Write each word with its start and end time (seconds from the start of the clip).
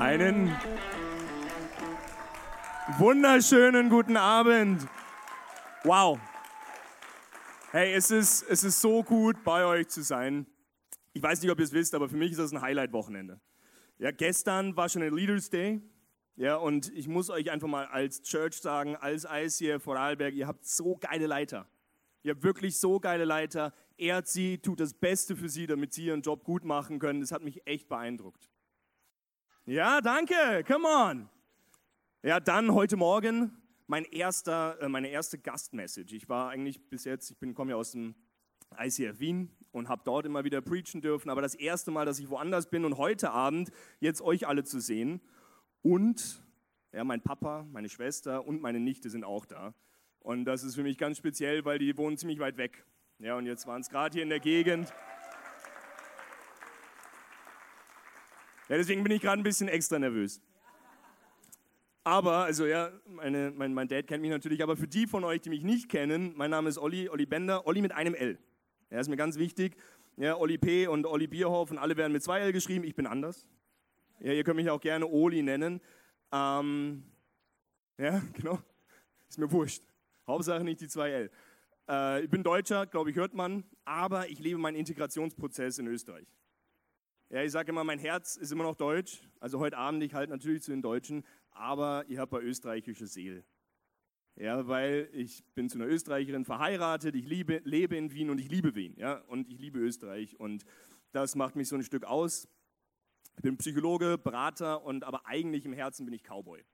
Einen 0.00 0.50
wunderschönen 2.96 3.90
guten 3.90 4.16
Abend. 4.16 4.88
Wow. 5.84 6.18
Hey, 7.70 7.92
es 7.92 8.10
ist, 8.10 8.44
es 8.48 8.64
ist 8.64 8.80
so 8.80 9.02
gut, 9.02 9.44
bei 9.44 9.66
euch 9.66 9.88
zu 9.88 10.00
sein. 10.00 10.46
Ich 11.12 11.22
weiß 11.22 11.42
nicht, 11.42 11.50
ob 11.50 11.58
ihr 11.58 11.66
es 11.66 11.74
wisst, 11.74 11.94
aber 11.94 12.08
für 12.08 12.16
mich 12.16 12.30
ist 12.30 12.38
das 12.38 12.50
ein 12.50 12.62
Highlight-Wochenende. 12.62 13.42
Ja, 13.98 14.10
gestern 14.10 14.74
war 14.74 14.88
schon 14.88 15.02
ein 15.02 15.14
Leaders 15.14 15.50
Day. 15.50 15.82
Ja, 16.34 16.56
und 16.56 16.90
ich 16.96 17.06
muss 17.06 17.28
euch 17.28 17.50
einfach 17.50 17.68
mal 17.68 17.84
als 17.84 18.22
Church 18.22 18.54
sagen, 18.54 18.96
als 18.96 19.26
ICF 19.30 19.82
Vorarlberg, 19.82 20.32
ihr 20.32 20.46
habt 20.46 20.64
so 20.64 20.96
geile 20.96 21.26
Leiter. 21.26 21.68
Ihr 22.22 22.30
habt 22.32 22.42
wirklich 22.42 22.80
so 22.80 23.00
geile 23.00 23.26
Leiter. 23.26 23.74
Ehrt 23.98 24.28
sie, 24.28 24.56
tut 24.56 24.80
das 24.80 24.94
Beste 24.94 25.36
für 25.36 25.50
sie, 25.50 25.66
damit 25.66 25.92
sie 25.92 26.06
ihren 26.06 26.22
Job 26.22 26.42
gut 26.42 26.64
machen 26.64 26.98
können. 27.00 27.20
Das 27.20 27.32
hat 27.32 27.42
mich 27.42 27.66
echt 27.66 27.90
beeindruckt. 27.90 28.48
Ja, 29.70 30.00
danke. 30.00 30.64
Come 30.66 30.88
on. 30.88 31.28
Ja, 32.24 32.40
dann 32.40 32.74
heute 32.74 32.96
Morgen 32.96 33.56
mein 33.86 34.04
erster, 34.04 34.76
äh, 34.82 34.88
meine 34.88 35.06
erste 35.10 35.38
Gastmessage. 35.38 36.12
Ich 36.16 36.28
war 36.28 36.50
eigentlich 36.50 36.80
bis 36.88 37.04
jetzt, 37.04 37.30
ich 37.30 37.38
bin, 37.38 37.54
komme 37.54 37.70
ja 37.70 37.76
aus 37.76 37.92
dem 37.92 38.16
ICF 38.76 39.20
Wien 39.20 39.48
und 39.70 39.88
habe 39.88 40.02
dort 40.04 40.26
immer 40.26 40.42
wieder 40.42 40.60
preachen 40.60 41.02
dürfen, 41.02 41.30
aber 41.30 41.40
das 41.40 41.54
erste 41.54 41.92
Mal, 41.92 42.04
dass 42.04 42.18
ich 42.18 42.28
woanders 42.30 42.68
bin 42.68 42.84
und 42.84 42.96
heute 42.96 43.30
Abend 43.30 43.70
jetzt 44.00 44.22
euch 44.22 44.48
alle 44.48 44.64
zu 44.64 44.80
sehen 44.80 45.20
und 45.82 46.42
ja, 46.92 47.04
mein 47.04 47.20
Papa, 47.20 47.64
meine 47.70 47.88
Schwester 47.88 48.44
und 48.44 48.60
meine 48.60 48.80
Nichte 48.80 49.08
sind 49.08 49.22
auch 49.22 49.46
da. 49.46 49.72
Und 50.18 50.46
das 50.46 50.64
ist 50.64 50.74
für 50.74 50.82
mich 50.82 50.98
ganz 50.98 51.16
speziell, 51.16 51.64
weil 51.64 51.78
die 51.78 51.96
wohnen 51.96 52.16
ziemlich 52.16 52.40
weit 52.40 52.56
weg. 52.56 52.84
Ja, 53.20 53.36
und 53.36 53.46
jetzt 53.46 53.68
waren 53.68 53.82
es 53.82 53.88
gerade 53.88 54.14
hier 54.14 54.24
in 54.24 54.30
der 54.30 54.40
Gegend. 54.40 54.92
Ja, 58.70 58.76
deswegen 58.76 59.02
bin 59.02 59.10
ich 59.10 59.20
gerade 59.20 59.40
ein 59.40 59.42
bisschen 59.42 59.66
extra 59.66 59.98
nervös. 59.98 60.40
Aber, 62.04 62.44
also 62.44 62.66
ja, 62.66 62.92
meine, 63.04 63.50
mein, 63.50 63.74
mein 63.74 63.88
Dad 63.88 64.06
kennt 64.06 64.22
mich 64.22 64.30
natürlich, 64.30 64.62
aber 64.62 64.76
für 64.76 64.86
die 64.86 65.08
von 65.08 65.24
euch, 65.24 65.40
die 65.40 65.50
mich 65.50 65.64
nicht 65.64 65.88
kennen, 65.88 66.34
mein 66.36 66.52
Name 66.52 66.68
ist 66.68 66.78
Olli, 66.78 67.08
Olli 67.08 67.26
Bender, 67.26 67.66
Olli 67.66 67.82
mit 67.82 67.90
einem 67.90 68.14
L. 68.14 68.38
Ja, 68.90 69.00
ist 69.00 69.08
mir 69.08 69.16
ganz 69.16 69.38
wichtig. 69.38 69.76
Ja, 70.16 70.36
Olli 70.36 70.56
P. 70.56 70.86
und 70.86 71.04
Olli 71.04 71.26
Bierhoff 71.26 71.72
und 71.72 71.78
alle 71.78 71.96
werden 71.96 72.12
mit 72.12 72.22
zwei 72.22 72.38
L 72.38 72.52
geschrieben, 72.52 72.84
ich 72.84 72.94
bin 72.94 73.08
anders. 73.08 73.44
Ja, 74.20 74.32
ihr 74.32 74.44
könnt 74.44 74.56
mich 74.56 74.70
auch 74.70 74.80
gerne 74.80 75.04
Oli 75.04 75.42
nennen. 75.42 75.80
Ähm, 76.30 77.02
ja, 77.98 78.22
genau. 78.34 78.60
Ist 79.28 79.38
mir 79.38 79.50
wurscht. 79.50 79.82
Hauptsache 80.28 80.62
nicht 80.62 80.80
die 80.80 80.88
zwei 80.88 81.10
L. 81.10 81.30
Äh, 81.88 82.22
ich 82.22 82.30
bin 82.30 82.44
Deutscher, 82.44 82.86
glaube 82.86 83.10
ich, 83.10 83.16
hört 83.16 83.34
man, 83.34 83.64
aber 83.84 84.28
ich 84.28 84.38
lebe 84.38 84.60
meinen 84.60 84.76
Integrationsprozess 84.76 85.78
in 85.78 85.88
Österreich. 85.88 86.28
Ja, 87.32 87.44
ich 87.44 87.52
sage 87.52 87.70
immer, 87.70 87.84
mein 87.84 88.00
Herz 88.00 88.34
ist 88.34 88.50
immer 88.50 88.64
noch 88.64 88.74
deutsch. 88.74 89.20
Also 89.38 89.60
heute 89.60 89.78
Abend, 89.78 90.02
ich 90.02 90.14
halte 90.14 90.32
natürlich 90.32 90.64
zu 90.64 90.72
den 90.72 90.82
Deutschen, 90.82 91.24
aber 91.52 92.04
ich 92.08 92.18
habe 92.18 92.38
eine 92.38 92.46
österreichische 92.46 93.06
Seele. 93.06 93.44
Ja, 94.34 94.66
weil 94.66 95.08
ich 95.12 95.44
bin 95.54 95.68
zu 95.68 95.78
einer 95.78 95.86
Österreicherin 95.86 96.44
verheiratet, 96.44 97.14
ich 97.14 97.24
liebe, 97.28 97.60
lebe 97.62 97.96
in 97.96 98.12
Wien 98.12 98.30
und 98.30 98.40
ich 98.40 98.50
liebe 98.50 98.74
Wien. 98.74 98.96
Ja, 98.96 99.20
und 99.28 99.48
ich 99.48 99.60
liebe 99.60 99.78
Österreich 99.78 100.40
und 100.40 100.64
das 101.12 101.36
macht 101.36 101.54
mich 101.54 101.68
so 101.68 101.76
ein 101.76 101.84
Stück 101.84 102.04
aus. 102.04 102.48
Ich 103.36 103.42
bin 103.42 103.56
Psychologe, 103.58 104.18
Berater 104.18 104.82
und 104.82 105.04
aber 105.04 105.24
eigentlich 105.24 105.64
im 105.64 105.72
Herzen 105.72 106.06
bin 106.06 106.14
ich 106.14 106.24
Cowboy. 106.24 106.64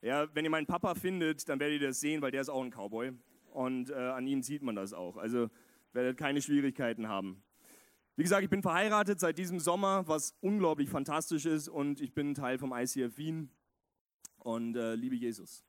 Ja, 0.00 0.34
wenn 0.34 0.44
ihr 0.44 0.50
meinen 0.50 0.66
Papa 0.66 0.96
findet, 0.96 1.48
dann 1.48 1.60
werdet 1.60 1.80
ihr 1.80 1.86
das 1.86 2.00
sehen, 2.00 2.22
weil 2.22 2.32
der 2.32 2.40
ist 2.40 2.48
auch 2.48 2.64
ein 2.64 2.72
Cowboy 2.72 3.12
und 3.52 3.90
äh, 3.90 3.94
an 3.94 4.26
ihm 4.26 4.42
sieht 4.42 4.62
man 4.62 4.74
das 4.74 4.92
auch. 4.92 5.16
Also 5.16 5.48
werdet 5.92 6.16
keine 6.16 6.42
Schwierigkeiten 6.42 7.06
haben. 7.06 7.44
Wie 8.14 8.22
gesagt, 8.22 8.44
ich 8.44 8.50
bin 8.50 8.60
verheiratet 8.60 9.20
seit 9.20 9.38
diesem 9.38 9.58
Sommer, 9.58 10.06
was 10.06 10.34
unglaublich 10.40 10.90
fantastisch 10.90 11.46
ist 11.46 11.68
und 11.68 12.00
ich 12.00 12.12
bin 12.12 12.34
Teil 12.34 12.58
vom 12.58 12.72
ICF 12.72 13.16
Wien 13.16 13.50
und 14.38 14.76
äh, 14.76 14.94
liebe 14.94 15.16
Jesus. 15.16 15.64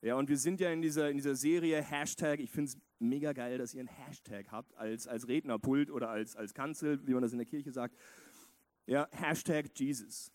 Ja, 0.00 0.16
und 0.16 0.28
wir 0.28 0.36
sind 0.36 0.60
ja 0.60 0.70
in 0.70 0.82
dieser, 0.82 1.08
in 1.10 1.16
dieser 1.16 1.36
Serie 1.36 1.82
Hashtag, 1.82 2.40
ich 2.40 2.50
finde 2.50 2.70
es 2.70 2.78
mega 2.98 3.32
geil, 3.32 3.58
dass 3.58 3.74
ihr 3.74 3.80
einen 3.80 3.88
Hashtag 3.88 4.50
habt 4.50 4.74
als, 4.76 5.06
als 5.06 5.28
Rednerpult 5.28 5.90
oder 5.90 6.08
als, 6.08 6.34
als 6.34 6.52
Kanzel, 6.52 7.06
wie 7.06 7.14
man 7.14 7.22
das 7.22 7.32
in 7.32 7.38
der 7.38 7.46
Kirche 7.46 7.72
sagt. 7.72 7.96
Ja, 8.86 9.08
Hashtag 9.12 9.66
Jesus. 9.76 10.32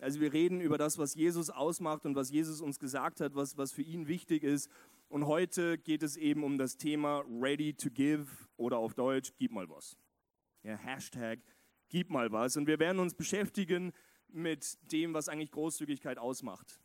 Also 0.00 0.20
wir 0.20 0.32
reden 0.32 0.60
über 0.60 0.78
das, 0.78 0.98
was 0.98 1.14
Jesus 1.14 1.50
ausmacht 1.50 2.06
und 2.06 2.14
was 2.14 2.30
Jesus 2.30 2.60
uns 2.60 2.78
gesagt 2.78 3.20
hat, 3.20 3.34
was, 3.34 3.56
was 3.56 3.72
für 3.72 3.82
ihn 3.82 4.06
wichtig 4.06 4.42
ist. 4.42 4.68
Und 5.08 5.26
heute 5.26 5.78
geht 5.78 6.02
es 6.02 6.16
eben 6.16 6.44
um 6.44 6.58
das 6.58 6.76
Thema 6.76 7.24
Ready 7.40 7.74
to 7.74 7.90
Give 7.90 8.26
oder 8.56 8.78
auf 8.78 8.94
Deutsch, 8.94 9.32
gib 9.38 9.52
mal 9.52 9.68
was. 9.68 9.96
Ja, 10.64 10.76
Hashtag 10.76 11.40
gib 11.90 12.10
mal 12.10 12.32
was. 12.32 12.56
Und 12.56 12.66
wir 12.66 12.78
werden 12.78 12.98
uns 12.98 13.14
beschäftigen 13.14 13.92
mit 14.28 14.78
dem, 14.90 15.12
was 15.14 15.28
eigentlich 15.28 15.52
Großzügigkeit 15.52 16.18
ausmacht. 16.18 16.80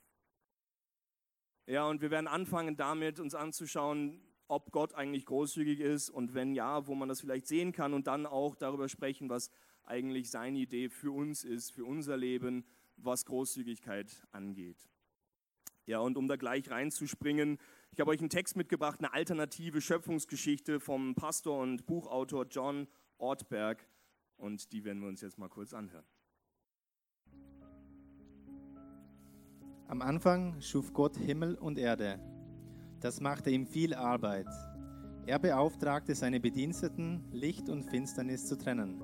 Ja, 1.65 1.87
und 1.87 2.01
wir 2.01 2.11
werden 2.11 2.27
anfangen 2.27 2.75
damit, 2.75 3.19
uns 3.19 3.35
anzuschauen, 3.35 4.21
ob 4.49 4.71
Gott 4.71 4.93
eigentlich 4.95 5.25
großzügig 5.25 5.79
ist 5.79 6.09
und 6.09 6.33
wenn 6.33 6.53
ja, 6.53 6.87
wo 6.87 6.95
man 6.95 7.07
das 7.07 7.21
vielleicht 7.21 7.47
sehen 7.47 7.71
kann 7.71 7.93
und 7.93 8.07
dann 8.07 8.25
auch 8.25 8.55
darüber 8.55 8.89
sprechen, 8.89 9.29
was 9.29 9.49
eigentlich 9.83 10.29
seine 10.29 10.59
Idee 10.59 10.89
für 10.89 11.11
uns 11.11 11.43
ist, 11.43 11.71
für 11.71 11.85
unser 11.85 12.17
Leben, 12.17 12.65
was 12.97 13.25
Großzügigkeit 13.25 14.23
angeht. 14.31 14.89
Ja, 15.85 15.99
und 15.99 16.17
um 16.17 16.27
da 16.27 16.35
gleich 16.35 16.69
reinzuspringen, 16.69 17.59
ich 17.91 17.99
habe 17.99 18.11
euch 18.11 18.19
einen 18.19 18.29
Text 18.29 18.55
mitgebracht, 18.55 18.99
eine 18.99 19.13
alternative 19.13 19.79
Schöpfungsgeschichte 19.79 20.79
vom 20.79 21.15
Pastor 21.15 21.61
und 21.61 21.85
Buchautor 21.85 22.45
John 22.45 22.87
Ortberg 23.19 23.85
und 24.37 24.71
die 24.71 24.83
werden 24.83 25.01
wir 25.01 25.07
uns 25.07 25.21
jetzt 25.21 25.37
mal 25.37 25.49
kurz 25.49 25.73
anhören. 25.73 26.05
Am 29.87 30.01
Anfang 30.01 30.61
schuf 30.61 30.93
Gott 30.93 31.17
Himmel 31.17 31.55
und 31.55 31.77
Erde. 31.77 32.19
Das 32.99 33.21
machte 33.21 33.49
ihm 33.49 33.65
viel 33.65 33.93
Arbeit. 33.93 34.47
Er 35.25 35.39
beauftragte 35.39 36.15
seine 36.15 36.39
Bediensteten, 36.39 37.23
Licht 37.31 37.69
und 37.69 37.83
Finsternis 37.83 38.45
zu 38.45 38.57
trennen. 38.57 39.01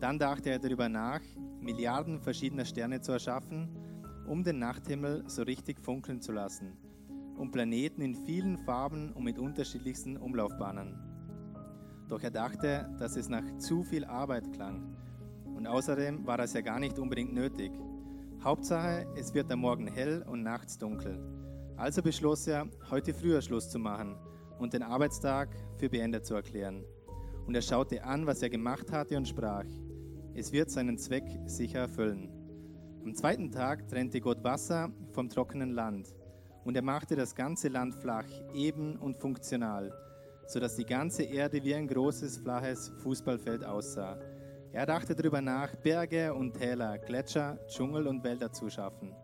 Dann 0.00 0.18
dachte 0.18 0.50
er 0.50 0.58
darüber 0.58 0.88
nach, 0.88 1.20
Milliarden 1.60 2.20
verschiedener 2.20 2.64
Sterne 2.64 3.00
zu 3.00 3.12
erschaffen, 3.12 3.68
um 4.26 4.42
den 4.42 4.58
Nachthimmel 4.58 5.24
so 5.28 5.42
richtig 5.42 5.80
funkeln 5.80 6.20
zu 6.20 6.32
lassen, 6.32 6.76
um 7.36 7.50
Planeten 7.50 8.02
in 8.02 8.14
vielen 8.14 8.58
Farben 8.58 9.12
und 9.12 9.24
mit 9.24 9.38
unterschiedlichsten 9.38 10.16
Umlaufbahnen. 10.16 11.05
Doch 12.08 12.22
er 12.22 12.30
dachte, 12.30 12.88
dass 12.98 13.16
es 13.16 13.28
nach 13.28 13.56
zu 13.58 13.82
viel 13.82 14.04
Arbeit 14.04 14.52
klang. 14.52 14.96
Und 15.56 15.66
außerdem 15.66 16.26
war 16.26 16.38
das 16.38 16.52
ja 16.52 16.60
gar 16.60 16.78
nicht 16.78 16.98
unbedingt 16.98 17.32
nötig. 17.32 17.72
Hauptsache, 18.44 19.06
es 19.16 19.34
wird 19.34 19.50
am 19.50 19.60
Morgen 19.60 19.88
hell 19.88 20.24
und 20.28 20.42
nachts 20.42 20.78
dunkel. 20.78 21.18
Also 21.76 22.02
beschloss 22.02 22.46
er, 22.46 22.68
heute 22.90 23.12
früher 23.12 23.42
Schluss 23.42 23.68
zu 23.68 23.78
machen 23.78 24.16
und 24.58 24.72
den 24.72 24.82
Arbeitstag 24.82 25.48
für 25.76 25.88
beendet 25.88 26.24
zu 26.24 26.34
erklären. 26.34 26.84
Und 27.46 27.54
er 27.54 27.62
schaute 27.62 28.04
an, 28.04 28.26
was 28.26 28.42
er 28.42 28.50
gemacht 28.50 28.92
hatte 28.92 29.16
und 29.16 29.26
sprach, 29.26 29.66
es 30.34 30.52
wird 30.52 30.70
seinen 30.70 30.98
Zweck 30.98 31.24
sicher 31.46 31.80
erfüllen. 31.80 32.30
Am 33.04 33.14
zweiten 33.14 33.50
Tag 33.50 33.88
trennte 33.88 34.20
Gott 34.20 34.44
Wasser 34.44 34.90
vom 35.12 35.28
trockenen 35.28 35.70
Land 35.70 36.14
und 36.64 36.76
er 36.76 36.82
machte 36.82 37.16
das 37.16 37.34
ganze 37.34 37.68
Land 37.68 37.94
flach, 37.94 38.26
eben 38.54 38.96
und 38.96 39.16
funktional 39.16 39.92
sodass 40.46 40.76
die 40.76 40.86
ganze 40.86 41.22
Erde 41.22 41.62
wie 41.62 41.74
ein 41.74 41.88
großes, 41.88 42.38
flaches 42.38 42.92
Fußballfeld 43.02 43.64
aussah. 43.64 44.18
Er 44.72 44.86
dachte 44.86 45.14
darüber 45.14 45.40
nach, 45.40 45.74
Berge 45.76 46.34
und 46.34 46.54
Täler, 46.54 46.98
Gletscher, 46.98 47.58
Dschungel 47.66 48.06
und 48.06 48.22
Wälder 48.24 48.52
zu 48.52 48.68
schaffen. 48.68 49.14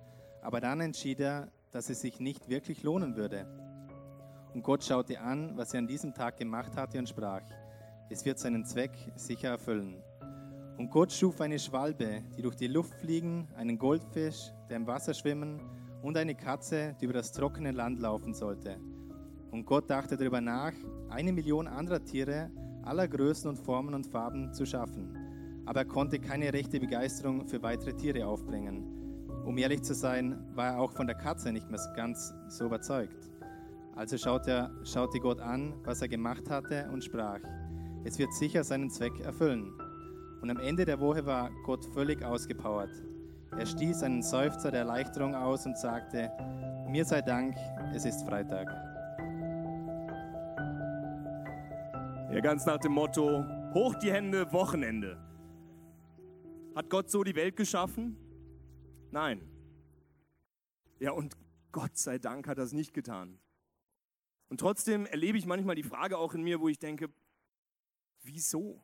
Aber 0.41 0.61
dann 0.61 0.81
entschied 0.81 1.21
er, 1.21 1.49
dass 1.71 1.91
es 1.91 2.01
sich 2.01 2.21
nicht 2.21 2.49
wirklich 2.49 2.83
lohnen 2.83 3.17
würde. 3.17 3.47
Und 4.55 4.63
Gott 4.63 4.85
schaute 4.85 5.21
an, 5.21 5.57
was 5.57 5.73
er 5.73 5.79
an 5.79 5.87
diesem 5.87 6.15
Tag 6.15 6.37
gemacht 6.37 6.77
hatte 6.77 6.99
und 6.99 7.09
sprach, 7.09 7.43
es 8.11 8.25
wird 8.25 8.39
seinen 8.39 8.65
Zweck 8.65 8.93
sicher 9.17 9.49
erfüllen. 9.49 10.03
Und 10.77 10.91
Gott 10.91 11.13
schuf 11.13 11.41
eine 11.41 11.59
Schwalbe, 11.59 12.23
die 12.37 12.43
durch 12.43 12.57
die 12.57 12.67
Luft 12.67 12.95
fliegen, 12.95 13.49
einen 13.57 13.79
Goldfisch, 13.79 14.53
der 14.69 14.79
im 14.79 14.87
Wasser 14.87 15.15
schwimmen 15.15 15.61
und 16.03 16.17
eine 16.17 16.35
Katze, 16.35 16.97
die 17.01 17.05
über 17.05 17.15
das 17.15 17.33
trockene 17.33 17.71
Land 17.71 18.01
laufen 18.01 18.35
sollte. 18.35 18.79
Und 19.51 19.65
Gott 19.65 19.89
dachte 19.89 20.17
darüber 20.17 20.41
nach, 20.41 20.73
eine 21.13 21.33
Million 21.33 21.69
anderer 21.69 22.05
Tiere 22.05 22.51
aller 22.83 23.07
Größen 23.07 23.49
und 23.49 23.59
Formen 23.59 23.95
und 23.95 24.07
Farben 24.07 24.53
zu 24.53 24.67
schaffen. 24.67 25.17
Aber 25.67 25.81
er 25.81 25.87
konnte 25.87 26.19
keine 26.19 26.53
rechte 26.53 26.81
Begeisterung 26.81 27.47
für 27.47 27.63
weitere 27.63 27.93
Tiere 27.93 28.27
aufbringen. 28.27 28.85
Um 29.45 29.59
ehrlich 29.59 29.83
zu 29.83 29.95
sein, 29.95 30.39
war 30.55 30.73
er 30.73 30.81
auch 30.81 30.93
von 30.93 31.07
der 31.07 31.17
Katze 31.17 31.53
nicht 31.53 31.71
mehr 31.71 31.81
ganz 31.97 32.35
so 32.49 32.67
überzeugt. 32.67 33.31
Also 33.95 34.17
schaute, 34.17 34.51
er, 34.51 34.71
schaute 34.85 35.21
Gott 35.21 35.41
an, 35.41 35.75
was 35.85 36.01
er 36.01 36.09
gemacht 36.09 36.49
hatte 36.49 36.89
und 36.93 37.05
sprach, 37.05 37.41
es 38.05 38.19
wird 38.19 38.33
sicher 38.33 38.65
seinen 38.65 38.91
Zweck 38.91 39.21
erfüllen. 39.21 39.73
Und 40.41 40.51
am 40.51 40.59
Ende 40.59 40.85
der 40.85 40.99
Woche 40.99 41.25
war 41.27 41.51
Gott 41.65 41.85
völlig 41.93 42.25
ausgepowert. 42.25 42.91
Er 43.57 43.67
stieß 43.67 44.03
einen 44.03 44.23
Seufzer 44.23 44.71
der 44.71 44.81
Erleichterung 44.81 45.35
aus 45.35 45.67
und 45.67 45.77
sagte, 45.77 46.31
mir 46.89 47.05
sei 47.05 47.21
Dank, 47.21 47.55
es 47.95 48.05
ist 48.05 48.27
Freitag. 48.27 48.92
Ja, 52.33 52.41
ganz 52.41 52.65
nach 52.65 52.79
dem 52.79 52.93
Motto, 52.93 53.45
hoch 53.75 53.95
die 53.97 54.11
Hände, 54.11 54.51
Wochenende. 54.55 55.23
Hat 56.75 56.89
Gott 56.89 57.11
so 57.11 57.23
die 57.23 57.35
Welt 57.35 57.57
geschaffen? 57.57 58.17
Nein. 59.11 59.47
Ja, 60.99 61.11
und 61.11 61.37
Gott 61.73 61.99
sei 61.99 62.17
Dank 62.17 62.49
hat 62.49 62.57
es 62.57 62.73
nicht 62.73 62.95
getan. 62.95 63.39
Und 64.49 64.61
trotzdem 64.61 65.05
erlebe 65.05 65.37
ich 65.37 65.45
manchmal 65.45 65.75
die 65.75 65.83
Frage 65.83 66.17
auch 66.17 66.33
in 66.33 66.43
mir, 66.43 66.59
wo 66.59 66.71
ich 66.71 66.79
denke, 66.79 67.11
wieso? 68.23 68.83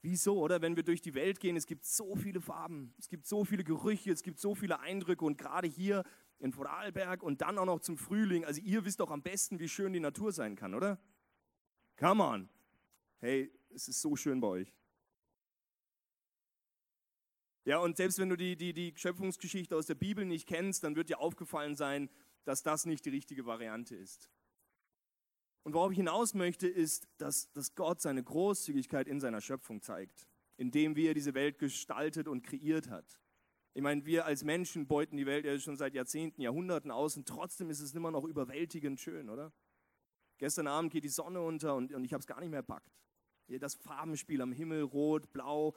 Wieso, 0.00 0.38
oder? 0.38 0.62
Wenn 0.62 0.76
wir 0.76 0.84
durch 0.84 1.02
die 1.02 1.14
Welt 1.14 1.40
gehen, 1.40 1.56
es 1.56 1.66
gibt 1.66 1.84
so 1.84 2.14
viele 2.14 2.40
Farben, 2.40 2.94
es 2.96 3.08
gibt 3.08 3.26
so 3.26 3.44
viele 3.44 3.64
Gerüche, 3.64 4.12
es 4.12 4.22
gibt 4.22 4.38
so 4.38 4.54
viele 4.54 4.78
Eindrücke 4.78 5.24
und 5.24 5.36
gerade 5.36 5.66
hier 5.66 6.04
in 6.38 6.52
Vorarlberg 6.52 7.24
und 7.24 7.40
dann 7.40 7.58
auch 7.58 7.66
noch 7.66 7.80
zum 7.80 7.96
Frühling, 7.96 8.44
also 8.44 8.60
ihr 8.60 8.84
wisst 8.84 9.00
doch 9.00 9.10
am 9.10 9.22
besten, 9.22 9.58
wie 9.58 9.68
schön 9.68 9.92
die 9.92 9.98
Natur 9.98 10.30
sein 10.30 10.54
kann, 10.54 10.74
oder? 10.74 11.00
Come 11.96 12.22
on. 12.22 12.48
Hey, 13.20 13.50
es 13.70 13.88
ist 13.88 14.00
so 14.00 14.16
schön 14.16 14.40
bei 14.40 14.48
euch. 14.48 14.74
Ja, 17.64 17.78
und 17.78 17.96
selbst 17.96 18.18
wenn 18.18 18.28
du 18.28 18.36
die, 18.36 18.56
die, 18.56 18.74
die 18.74 18.92
Schöpfungsgeschichte 18.96 19.74
aus 19.74 19.86
der 19.86 19.94
Bibel 19.94 20.24
nicht 20.26 20.46
kennst, 20.46 20.84
dann 20.84 20.96
wird 20.96 21.08
dir 21.08 21.18
aufgefallen 21.18 21.76
sein, 21.76 22.10
dass 22.44 22.62
das 22.62 22.84
nicht 22.84 23.06
die 23.06 23.10
richtige 23.10 23.46
Variante 23.46 23.96
ist. 23.96 24.28
Und 25.62 25.72
worauf 25.72 25.90
ich 25.92 25.96
hinaus 25.96 26.34
möchte, 26.34 26.68
ist, 26.68 27.08
dass, 27.16 27.50
dass 27.52 27.74
Gott 27.74 28.02
seine 28.02 28.22
Großzügigkeit 28.22 29.08
in 29.08 29.18
seiner 29.18 29.40
Schöpfung 29.40 29.80
zeigt, 29.80 30.28
indem 30.58 30.94
wie 30.94 31.06
er 31.06 31.14
diese 31.14 31.32
Welt 31.32 31.58
gestaltet 31.58 32.28
und 32.28 32.42
kreiert 32.42 32.90
hat. 32.90 33.18
Ich 33.72 33.82
meine, 33.82 34.04
wir 34.04 34.26
als 34.26 34.44
Menschen 34.44 34.86
beuten 34.86 35.16
die 35.16 35.26
Welt 35.26 35.46
ja 35.46 35.58
schon 35.58 35.76
seit 35.76 35.94
Jahrzehnten, 35.94 36.42
Jahrhunderten 36.42 36.90
aus 36.90 37.16
und 37.16 37.26
trotzdem 37.26 37.70
ist 37.70 37.80
es 37.80 37.94
immer 37.94 38.10
noch 38.10 38.24
überwältigend 38.24 39.00
schön, 39.00 39.30
oder? 39.30 39.52
Gestern 40.38 40.66
Abend 40.66 40.92
geht 40.92 41.04
die 41.04 41.08
Sonne 41.08 41.40
unter 41.40 41.74
und, 41.74 41.92
und 41.92 42.04
ich 42.04 42.12
habe 42.12 42.20
es 42.20 42.26
gar 42.26 42.40
nicht 42.40 42.50
mehr 42.50 42.62
packt. 42.62 42.92
Das 43.46 43.74
Farbenspiel 43.74 44.40
am 44.40 44.52
Himmel, 44.52 44.82
rot, 44.82 45.32
blau. 45.32 45.74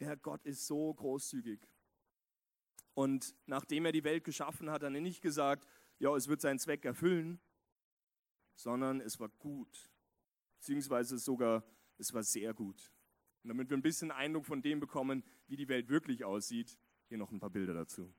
Der 0.00 0.16
Gott 0.16 0.44
ist 0.44 0.66
so 0.66 0.92
großzügig. 0.94 1.60
Und 2.94 3.34
nachdem 3.46 3.86
er 3.86 3.92
die 3.92 4.04
Welt 4.04 4.24
geschaffen 4.24 4.70
hat, 4.70 4.82
hat 4.82 4.94
er 4.94 5.00
nicht 5.00 5.22
gesagt, 5.22 5.68
ja, 5.98 6.14
es 6.16 6.28
wird 6.28 6.40
seinen 6.40 6.58
Zweck 6.58 6.84
erfüllen, 6.84 7.40
sondern 8.56 9.00
es 9.00 9.20
war 9.20 9.28
gut. 9.28 9.90
Beziehungsweise 10.58 11.18
sogar, 11.18 11.64
es 11.96 12.12
war 12.12 12.22
sehr 12.22 12.54
gut. 12.54 12.92
Und 13.42 13.48
damit 13.48 13.70
wir 13.70 13.76
ein 13.76 13.82
bisschen 13.82 14.10
Eindruck 14.10 14.46
von 14.46 14.62
dem 14.62 14.80
bekommen, 14.80 15.22
wie 15.46 15.56
die 15.56 15.68
Welt 15.68 15.88
wirklich 15.88 16.24
aussieht, 16.24 16.76
hier 17.06 17.18
noch 17.18 17.30
ein 17.30 17.38
paar 17.38 17.50
Bilder 17.50 17.74
dazu. 17.74 18.12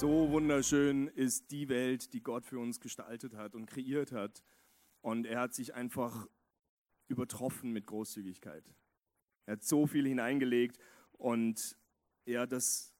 So 0.00 0.30
wunderschön 0.30 1.08
ist 1.08 1.50
die 1.50 1.68
Welt, 1.68 2.12
die 2.12 2.20
Gott 2.20 2.46
für 2.46 2.60
uns 2.60 2.78
gestaltet 2.78 3.34
hat 3.34 3.56
und 3.56 3.66
kreiert 3.66 4.12
hat. 4.12 4.44
Und 5.00 5.26
er 5.26 5.40
hat 5.40 5.54
sich 5.54 5.74
einfach 5.74 6.28
übertroffen 7.08 7.72
mit 7.72 7.88
Großzügigkeit. 7.88 8.62
Er 9.46 9.54
hat 9.54 9.64
so 9.64 9.88
viel 9.88 10.06
hineingelegt 10.06 10.78
und 11.14 11.76
ja, 12.26 12.46
das 12.46 12.94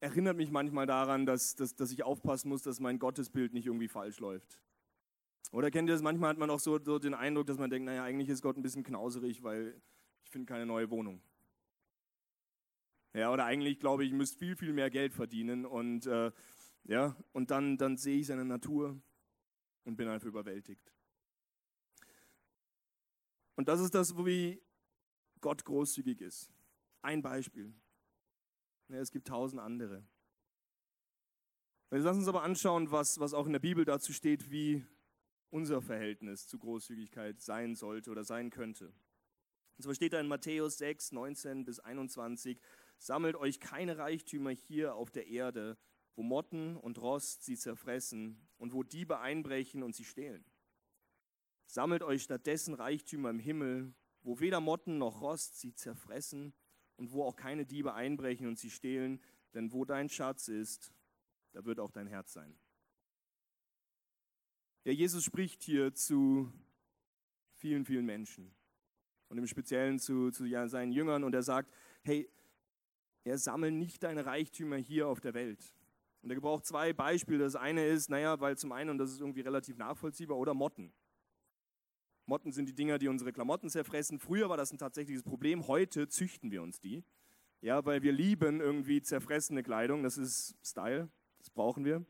erinnert 0.00 0.38
mich 0.38 0.50
manchmal 0.50 0.86
daran, 0.86 1.26
dass, 1.26 1.54
dass, 1.54 1.74
dass 1.74 1.92
ich 1.92 2.02
aufpassen 2.02 2.48
muss, 2.48 2.62
dass 2.62 2.80
mein 2.80 2.98
Gottesbild 2.98 3.52
nicht 3.52 3.66
irgendwie 3.66 3.88
falsch 3.88 4.18
läuft. 4.18 4.58
Oder 5.52 5.70
kennt 5.70 5.90
ihr 5.90 5.92
das? 5.92 6.02
Manchmal 6.02 6.30
hat 6.30 6.38
man 6.38 6.48
auch 6.48 6.60
so, 6.60 6.82
so 6.82 6.98
den 6.98 7.12
Eindruck, 7.12 7.46
dass 7.46 7.58
man 7.58 7.68
denkt, 7.68 7.84
naja, 7.84 8.04
eigentlich 8.04 8.30
ist 8.30 8.40
Gott 8.40 8.56
ein 8.56 8.62
bisschen 8.62 8.84
knauserig, 8.84 9.42
weil 9.42 9.78
ich 10.24 10.30
finde 10.30 10.46
keine 10.46 10.64
neue 10.64 10.88
Wohnung. 10.88 11.20
Ja, 13.16 13.32
oder 13.32 13.46
eigentlich 13.46 13.80
glaube 13.80 14.04
ich, 14.04 14.10
ich 14.10 14.14
müsste 14.14 14.36
viel, 14.36 14.56
viel 14.56 14.74
mehr 14.74 14.90
Geld 14.90 15.14
verdienen. 15.14 15.64
Und, 15.64 16.04
äh, 16.04 16.30
ja, 16.84 17.16
und 17.32 17.50
dann, 17.50 17.78
dann 17.78 17.96
sehe 17.96 18.18
ich 18.18 18.26
seine 18.26 18.44
Natur 18.44 19.00
und 19.84 19.96
bin 19.96 20.06
einfach 20.06 20.26
überwältigt. 20.26 20.92
Und 23.54 23.68
das 23.68 23.80
ist 23.80 23.94
das, 23.94 24.14
wie 24.18 24.62
Gott 25.40 25.64
großzügig 25.64 26.20
ist. 26.20 26.52
Ein 27.00 27.22
Beispiel. 27.22 27.72
Ja, 28.88 28.96
es 28.96 29.10
gibt 29.10 29.28
tausend 29.28 29.62
andere. 29.62 30.06
Lass 31.88 32.18
uns 32.18 32.28
aber 32.28 32.42
anschauen, 32.42 32.90
was, 32.90 33.18
was 33.18 33.32
auch 33.32 33.46
in 33.46 33.54
der 33.54 33.60
Bibel 33.60 33.86
dazu 33.86 34.12
steht, 34.12 34.50
wie 34.50 34.84
unser 35.48 35.80
Verhältnis 35.80 36.46
zu 36.48 36.58
Großzügigkeit 36.58 37.40
sein 37.40 37.76
sollte 37.76 38.10
oder 38.10 38.24
sein 38.24 38.50
könnte. 38.50 38.92
Und 39.78 39.84
zwar 39.84 39.94
steht 39.94 40.12
da 40.12 40.20
in 40.20 40.28
Matthäus 40.28 40.76
6, 40.76 41.12
19 41.12 41.64
bis 41.64 41.80
21, 41.80 42.60
Sammelt 42.98 43.36
euch 43.36 43.60
keine 43.60 43.98
Reichtümer 43.98 44.50
hier 44.50 44.94
auf 44.94 45.10
der 45.10 45.26
Erde, 45.26 45.76
wo 46.14 46.22
Motten 46.22 46.76
und 46.76 46.98
Rost 46.98 47.44
sie 47.44 47.56
zerfressen 47.56 48.48
und 48.56 48.72
wo 48.72 48.82
Diebe 48.82 49.18
einbrechen 49.18 49.82
und 49.82 49.94
sie 49.94 50.04
stehlen. 50.04 50.44
Sammelt 51.66 52.02
euch 52.02 52.22
stattdessen 52.22 52.74
Reichtümer 52.74 53.30
im 53.30 53.38
Himmel, 53.38 53.94
wo 54.22 54.40
weder 54.40 54.60
Motten 54.60 54.98
noch 54.98 55.20
Rost 55.20 55.60
sie 55.60 55.74
zerfressen 55.74 56.54
und 56.96 57.12
wo 57.12 57.24
auch 57.24 57.36
keine 57.36 57.66
Diebe 57.66 57.94
einbrechen 57.94 58.46
und 58.46 58.58
sie 58.58 58.70
stehlen, 58.70 59.20
denn 59.52 59.72
wo 59.72 59.84
dein 59.84 60.08
Schatz 60.08 60.48
ist, 60.48 60.92
da 61.52 61.64
wird 61.64 61.80
auch 61.80 61.90
dein 61.90 62.06
Herz 62.06 62.32
sein. 62.32 62.58
Ja, 64.84 64.92
Jesus 64.92 65.24
spricht 65.24 65.62
hier 65.62 65.94
zu 65.94 66.52
vielen, 67.54 67.84
vielen 67.84 68.06
Menschen 68.06 68.54
und 69.28 69.38
im 69.38 69.46
Speziellen 69.46 69.98
zu, 69.98 70.30
zu 70.30 70.48
seinen 70.68 70.92
Jüngern 70.92 71.24
und 71.24 71.34
er 71.34 71.42
sagt, 71.42 71.72
hey, 72.02 72.30
er 73.26 73.38
sammelt 73.38 73.74
nicht 73.74 74.04
deine 74.04 74.24
Reichtümer 74.24 74.76
hier 74.76 75.08
auf 75.08 75.20
der 75.20 75.34
Welt. 75.34 75.74
Und 76.22 76.30
er 76.30 76.36
gebraucht 76.36 76.64
zwei 76.64 76.92
Beispiele. 76.92 77.42
Das 77.42 77.56
eine 77.56 77.84
ist, 77.84 78.08
naja, 78.08 78.38
weil 78.38 78.56
zum 78.56 78.70
einen, 78.70 78.90
und 78.90 78.98
das 78.98 79.10
ist 79.10 79.20
irgendwie 79.20 79.40
relativ 79.40 79.76
nachvollziehbar, 79.76 80.38
oder 80.38 80.54
Motten. 80.54 80.92
Motten 82.24 82.52
sind 82.52 82.68
die 82.68 82.74
Dinger, 82.74 82.98
die 82.98 83.08
unsere 83.08 83.32
Klamotten 83.32 83.68
zerfressen. 83.68 84.20
Früher 84.20 84.48
war 84.48 84.56
das 84.56 84.72
ein 84.72 84.78
tatsächliches 84.78 85.24
Problem, 85.24 85.66
heute 85.66 86.08
züchten 86.08 86.52
wir 86.52 86.62
uns 86.62 86.78
die. 86.78 87.02
Ja, 87.60 87.84
weil 87.84 88.02
wir 88.02 88.12
lieben 88.12 88.60
irgendwie 88.60 89.02
zerfressene 89.02 89.64
Kleidung, 89.64 90.04
das 90.04 90.18
ist 90.18 90.56
Style, 90.64 91.10
das 91.38 91.50
brauchen 91.50 91.84
wir. 91.84 92.04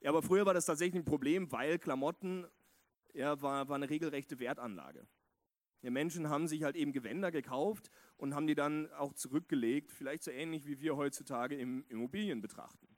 Ja, 0.00 0.08
aber 0.08 0.22
früher 0.22 0.46
war 0.46 0.54
das 0.54 0.64
tatsächlich 0.64 1.02
ein 1.02 1.04
Problem, 1.04 1.52
weil 1.52 1.78
Klamotten 1.78 2.46
ja, 3.12 3.40
war, 3.42 3.68
war 3.68 3.76
eine 3.76 3.90
regelrechte 3.90 4.38
Wertanlage. 4.38 5.06
Ja, 5.86 5.92
Menschen 5.92 6.28
haben 6.28 6.48
sich 6.48 6.64
halt 6.64 6.74
eben 6.74 6.92
Gewänder 6.92 7.30
gekauft 7.30 7.92
und 8.16 8.34
haben 8.34 8.48
die 8.48 8.56
dann 8.56 8.90
auch 8.94 9.12
zurückgelegt, 9.12 9.92
vielleicht 9.92 10.24
so 10.24 10.32
ähnlich 10.32 10.66
wie 10.66 10.80
wir 10.80 10.96
heutzutage 10.96 11.54
im 11.54 11.84
Immobilien 11.88 12.40
betrachten. 12.40 12.88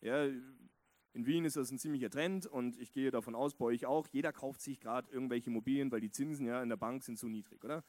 Ja, 0.00 0.24
in 0.24 1.26
Wien 1.26 1.44
ist 1.44 1.54
das 1.54 1.70
ein 1.70 1.78
ziemlicher 1.78 2.10
Trend 2.10 2.46
und 2.46 2.76
ich 2.76 2.90
gehe 2.90 3.12
davon 3.12 3.36
aus, 3.36 3.54
bei 3.54 3.66
euch 3.66 3.86
auch, 3.86 4.08
jeder 4.08 4.32
kauft 4.32 4.60
sich 4.60 4.80
gerade 4.80 5.08
irgendwelche 5.12 5.50
Immobilien, 5.50 5.92
weil 5.92 6.00
die 6.00 6.10
Zinsen 6.10 6.44
ja 6.44 6.60
in 6.60 6.70
der 6.70 6.76
Bank 6.76 7.04
sind 7.04 7.20
zu 7.20 7.28
niedrig, 7.28 7.62
oder? 7.62 7.84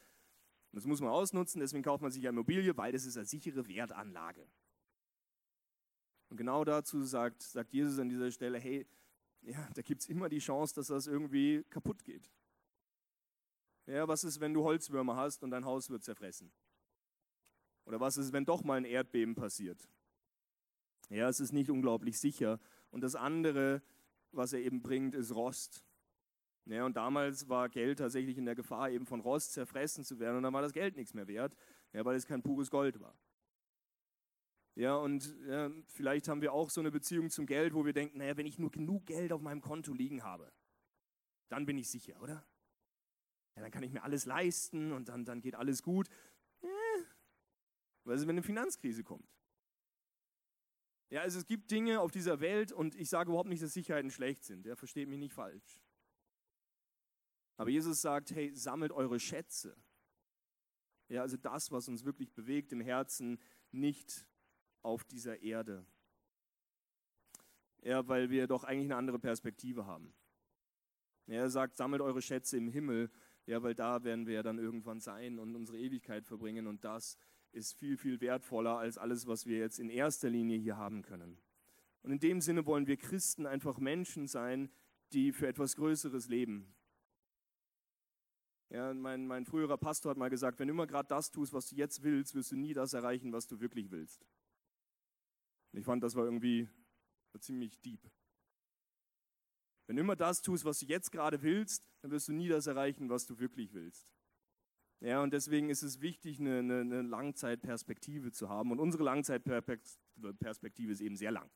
Und 0.72 0.76
das 0.76 0.86
muss 0.86 1.02
man 1.02 1.10
ausnutzen, 1.10 1.60
deswegen 1.60 1.82
kauft 1.82 2.04
man 2.04 2.12
sich 2.12 2.22
eine 2.28 2.36
Immobilie, 2.36 2.78
weil 2.78 2.92
das 2.92 3.04
ist 3.04 3.18
eine 3.18 3.26
sichere 3.26 3.68
Wertanlage. 3.68 4.48
Und 6.30 6.38
genau 6.38 6.64
dazu 6.64 7.02
sagt, 7.02 7.42
sagt 7.42 7.74
Jesus 7.74 7.98
an 7.98 8.10
dieser 8.10 8.30
Stelle, 8.30 8.60
hey, 8.60 8.86
ja, 9.42 9.68
da 9.74 9.82
gibt 9.82 10.02
es 10.02 10.08
immer 10.08 10.30
die 10.30 10.38
Chance, 10.38 10.76
dass 10.76 10.86
das 10.86 11.08
irgendwie 11.08 11.64
kaputt 11.72 12.04
geht. 12.04 12.30
Ja, 13.90 14.08
was 14.08 14.24
ist, 14.24 14.40
wenn 14.40 14.54
du 14.54 14.64
Holzwürmer 14.64 15.16
hast 15.16 15.44
und 15.44 15.50
dein 15.50 15.66
Haus 15.66 15.90
wird 15.90 16.04
zerfressen? 16.04 16.52
Oder 17.86 18.00
was 18.00 18.18
ist, 18.18 18.32
wenn 18.34 18.46
doch 18.46 18.64
mal 18.64 18.76
ein 18.76 18.86
Erdbeben 18.86 19.34
passiert? 19.34 19.90
Ja, 21.10 21.28
es 21.28 21.40
ist 21.40 21.54
nicht 21.54 21.72
unglaublich 21.72 22.20
sicher. 22.20 22.60
Und 22.92 23.02
das 23.02 23.16
andere, 23.16 23.82
was 24.32 24.54
er 24.54 24.60
eben 24.60 24.84
bringt, 24.84 25.16
ist 25.16 25.34
Rost. 25.34 25.84
Ja, 26.66 26.86
und 26.86 26.98
damals 26.98 27.50
war 27.50 27.68
Geld 27.68 27.98
tatsächlich 27.98 28.38
in 28.38 28.46
der 28.46 28.54
Gefahr, 28.54 28.92
eben 28.92 29.08
von 29.08 29.22
Rost 29.22 29.54
zerfressen 29.54 30.04
zu 30.04 30.20
werden. 30.20 30.38
Und 30.38 30.44
dann 30.44 30.54
war 30.54 30.62
das 30.62 30.74
Geld 30.74 30.96
nichts 30.96 31.16
mehr 31.16 31.28
wert, 31.28 31.56
ja, 31.92 32.06
weil 32.06 32.16
es 32.16 32.28
kein 32.28 32.44
pures 32.44 32.70
Gold 32.70 33.00
war. 33.00 33.18
Ja, 34.76 34.98
und 34.98 35.36
ja, 35.48 35.72
vielleicht 35.88 36.28
haben 36.28 36.42
wir 36.44 36.54
auch 36.54 36.70
so 36.70 36.80
eine 36.80 36.92
Beziehung 36.92 37.32
zum 37.32 37.48
Geld, 37.48 37.74
wo 37.74 37.86
wir 37.86 37.94
denken, 37.94 38.20
naja, 38.20 38.38
wenn 38.38 38.46
ich 38.46 38.60
nur 38.60 38.70
genug 38.70 39.08
Geld 39.08 39.32
auf 39.32 39.42
meinem 39.42 39.62
Konto 39.62 39.96
liegen 39.96 40.24
habe, 40.24 40.54
dann 41.48 41.66
bin 41.66 41.80
ich 41.80 41.90
sicher, 41.90 42.22
oder? 42.22 42.46
Ja, 43.56 43.62
dann 43.62 43.72
kann 43.72 43.84
ich 43.84 43.92
mir 43.92 44.04
alles 44.04 44.26
leisten 44.26 44.92
und 44.92 45.10
dann, 45.10 45.26
dann 45.26 45.42
geht 45.42 45.56
alles 45.56 45.84
gut. 45.84 46.08
Äh, 46.62 46.68
was 48.04 48.22
ist, 48.22 48.28
wenn 48.28 48.36
eine 48.36 48.44
Finanzkrise 48.44 49.04
kommt? 49.04 49.28
Ja, 51.10 51.22
also 51.22 51.40
es 51.40 51.48
gibt 51.48 51.72
Dinge 51.72 52.02
auf 52.02 52.12
dieser 52.12 52.40
Welt 52.40 52.72
und 52.72 52.96
ich 52.96 53.10
sage 53.10 53.30
überhaupt 53.30 53.50
nicht, 53.50 53.64
dass 53.64 53.74
Sicherheiten 53.74 54.12
schlecht 54.12 54.44
sind. 54.44 54.64
Der 54.66 54.72
ja, 54.72 54.76
versteht 54.76 55.10
mich 55.10 55.18
nicht 55.18 55.34
falsch. 55.34 55.82
Aber 57.58 57.70
Jesus 57.70 58.02
sagt, 58.02 58.32
hey, 58.32 58.56
sammelt 58.56 58.92
eure 58.92 59.20
Schätze. 59.20 59.76
Ja, 61.10 61.24
also 61.24 61.36
das, 61.36 61.72
was 61.72 61.88
uns 61.88 62.06
wirklich 62.06 62.32
bewegt 62.32 62.72
im 62.72 62.80
Herzen, 62.80 63.40
nicht 63.72 64.26
auf 64.84 65.04
dieser 65.04 65.42
Erde. 65.42 65.86
Ja, 67.82 68.08
weil 68.08 68.30
wir 68.30 68.48
doch 68.48 68.64
eigentlich 68.64 68.86
eine 68.86 68.96
andere 68.96 69.20
Perspektive 69.20 69.86
haben. 69.86 70.14
Er 71.26 71.50
sagt, 71.50 71.78
sammelt 71.78 72.02
eure 72.02 72.22
Schätze 72.22 72.58
im 72.58 72.68
Himmel, 72.68 73.12
ja, 73.50 73.64
weil 73.64 73.74
da 73.74 74.04
werden 74.04 74.28
wir 74.28 74.36
ja 74.36 74.44
dann 74.44 74.60
irgendwann 74.60 75.00
sein 75.00 75.40
und 75.40 75.56
unsere 75.56 75.80
Ewigkeit 75.80 76.24
verbringen 76.24 76.68
und 76.68 76.84
das 76.84 77.18
ist 77.52 77.74
viel, 77.74 77.98
viel 77.98 78.22
wertvoller 78.22 78.78
als 78.78 79.00
alles, 79.00 79.26
was 79.26 79.48
wir 79.48 79.58
jetzt 79.58 79.80
in 79.80 79.90
erster 79.90 80.30
Linie 80.30 80.60
hier 80.60 80.78
haben 80.78 81.02
können. 81.02 81.40
Und 82.04 82.12
in 82.12 82.20
dem 82.20 82.42
Sinne 82.42 82.68
wollen 82.68 82.86
wir 82.86 82.96
Christen 82.96 83.48
einfach 83.48 83.80
Menschen 83.80 84.28
sein, 84.28 84.70
die 85.14 85.32
für 85.32 85.48
etwas 85.48 85.76
Größeres 85.76 86.28
leben. 86.28 86.76
Ja, 88.70 88.94
mein, 88.94 89.26
mein 89.26 89.48
früherer 89.48 89.78
Pastor 89.78 90.12
hat 90.12 90.18
mal 90.20 90.30
gesagt, 90.30 90.60
wenn 90.60 90.68
du 90.68 90.76
immer 90.76 90.86
gerade 90.86 91.08
das 91.08 91.32
tust, 91.32 91.52
was 91.52 91.70
du 91.70 91.76
jetzt 91.76 92.04
willst, 92.04 92.36
wirst 92.36 92.52
du 92.52 92.56
nie 92.56 92.76
das 92.76 92.94
erreichen, 92.94 93.34
was 93.34 93.48
du 93.48 93.60
wirklich 93.60 93.90
willst. 93.90 94.24
Und 95.72 95.80
ich 95.80 95.86
fand, 95.86 96.04
das 96.04 96.16
war 96.16 96.26
irgendwie 96.26 96.70
ziemlich 97.40 97.82
deep. 97.82 98.12
Wenn 99.90 99.96
du 99.96 100.04
immer 100.04 100.16
das 100.16 100.44
tust, 100.44 100.66
was 100.66 100.78
du 100.78 100.86
jetzt 100.86 101.12
gerade 101.12 101.42
willst, 101.42 101.84
dann 102.04 102.12
wirst 102.12 102.28
du 102.28 102.32
nie 102.32 102.48
das 102.48 102.68
erreichen, 102.68 103.10
was 103.10 103.26
du 103.26 103.40
wirklich 103.40 103.74
willst. 103.74 104.08
Ja, 105.00 105.24
und 105.24 105.34
deswegen 105.34 105.72
ist 105.72 105.82
es 105.82 106.00
wichtig, 106.00 106.40
eine, 106.40 106.60
eine, 106.60 106.82
eine 106.82 107.02
Langzeitperspektive 107.02 108.32
zu 108.32 108.50
haben. 108.50 108.72
Und 108.72 108.80
unsere 108.80 109.02
Langzeitperspektive 109.04 110.92
ist 110.92 111.02
eben 111.02 111.16
sehr 111.16 111.32
lang. 111.32 111.50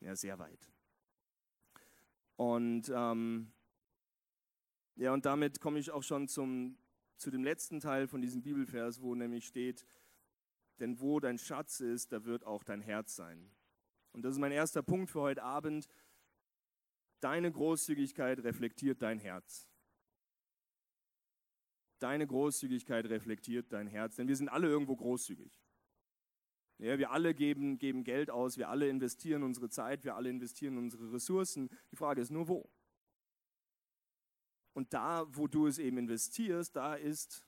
Ja, 0.00 0.16
sehr 0.16 0.38
weit. 0.38 0.72
Und 2.36 2.90
ähm, 2.94 3.52
ja, 4.96 5.12
und 5.12 5.26
damit 5.26 5.60
komme 5.60 5.78
ich 5.78 5.90
auch 5.90 6.02
schon 6.02 6.28
zum, 6.28 6.78
zu 7.18 7.30
dem 7.30 7.44
letzten 7.44 7.80
Teil 7.80 8.08
von 8.08 8.22
diesem 8.22 8.40
Bibelvers, 8.40 9.02
wo 9.02 9.14
nämlich 9.14 9.46
steht, 9.46 9.84
denn 10.80 11.00
wo 11.00 11.20
dein 11.20 11.36
Schatz 11.36 11.80
ist, 11.80 12.12
da 12.12 12.24
wird 12.24 12.46
auch 12.46 12.64
dein 12.64 12.80
Herz 12.80 13.14
sein. 13.14 13.50
Und 14.12 14.22
das 14.22 14.36
ist 14.36 14.40
mein 14.40 14.52
erster 14.52 14.82
Punkt 14.82 15.10
für 15.10 15.20
heute 15.20 15.42
Abend. 15.42 15.86
Deine 17.22 17.52
Großzügigkeit 17.52 18.40
reflektiert 18.40 19.00
dein 19.00 19.20
Herz. 19.20 19.68
Deine 22.00 22.26
Großzügigkeit 22.26 23.06
reflektiert 23.06 23.72
dein 23.72 23.86
Herz, 23.86 24.16
denn 24.16 24.26
wir 24.26 24.34
sind 24.34 24.48
alle 24.48 24.66
irgendwo 24.66 24.96
großzügig. 24.96 25.62
Ja, 26.78 26.98
wir 26.98 27.12
alle 27.12 27.32
geben, 27.32 27.78
geben 27.78 28.02
Geld 28.02 28.28
aus, 28.28 28.58
wir 28.58 28.68
alle 28.68 28.88
investieren 28.88 29.44
unsere 29.44 29.70
Zeit, 29.70 30.02
wir 30.02 30.16
alle 30.16 30.30
investieren 30.30 30.76
unsere 30.78 31.12
Ressourcen. 31.12 31.70
Die 31.92 31.96
Frage 31.96 32.20
ist 32.20 32.32
nur, 32.32 32.48
wo? 32.48 32.68
Und 34.72 34.92
da, 34.92 35.24
wo 35.28 35.46
du 35.46 35.68
es 35.68 35.78
eben 35.78 35.98
investierst, 35.98 36.74
da 36.74 36.96
ist 36.96 37.46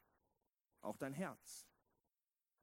auch 0.83 0.97
dein 0.97 1.14
Herz. 1.14 1.66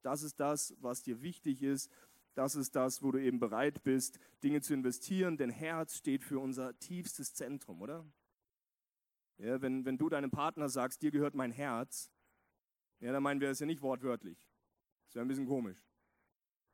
Das 0.01 0.23
ist 0.23 0.39
das, 0.39 0.73
was 0.79 1.03
dir 1.03 1.21
wichtig 1.21 1.61
ist. 1.61 1.91
Das 2.33 2.55
ist 2.55 2.75
das, 2.75 3.03
wo 3.03 3.11
du 3.11 3.21
eben 3.21 3.39
bereit 3.39 3.83
bist, 3.83 4.19
Dinge 4.43 4.61
zu 4.61 4.73
investieren. 4.73 5.37
Denn 5.37 5.49
Herz 5.49 5.97
steht 5.97 6.23
für 6.23 6.39
unser 6.39 6.77
tiefstes 6.79 7.33
Zentrum, 7.33 7.81
oder? 7.81 8.05
Ja, 9.37 9.61
wenn, 9.61 9.85
wenn 9.85 9.97
du 9.97 10.07
deinem 10.07 10.31
Partner 10.31 10.69
sagst, 10.69 11.01
dir 11.01 11.11
gehört 11.11 11.35
mein 11.35 11.51
Herz, 11.51 12.11
ja, 12.99 13.11
dann 13.11 13.23
meinen 13.23 13.41
wir 13.41 13.49
es 13.49 13.59
ja 13.59 13.65
nicht 13.65 13.81
wortwörtlich. 13.81 14.47
Das 15.07 15.15
wäre 15.15 15.25
ein 15.25 15.27
bisschen 15.27 15.47
komisch. 15.47 15.83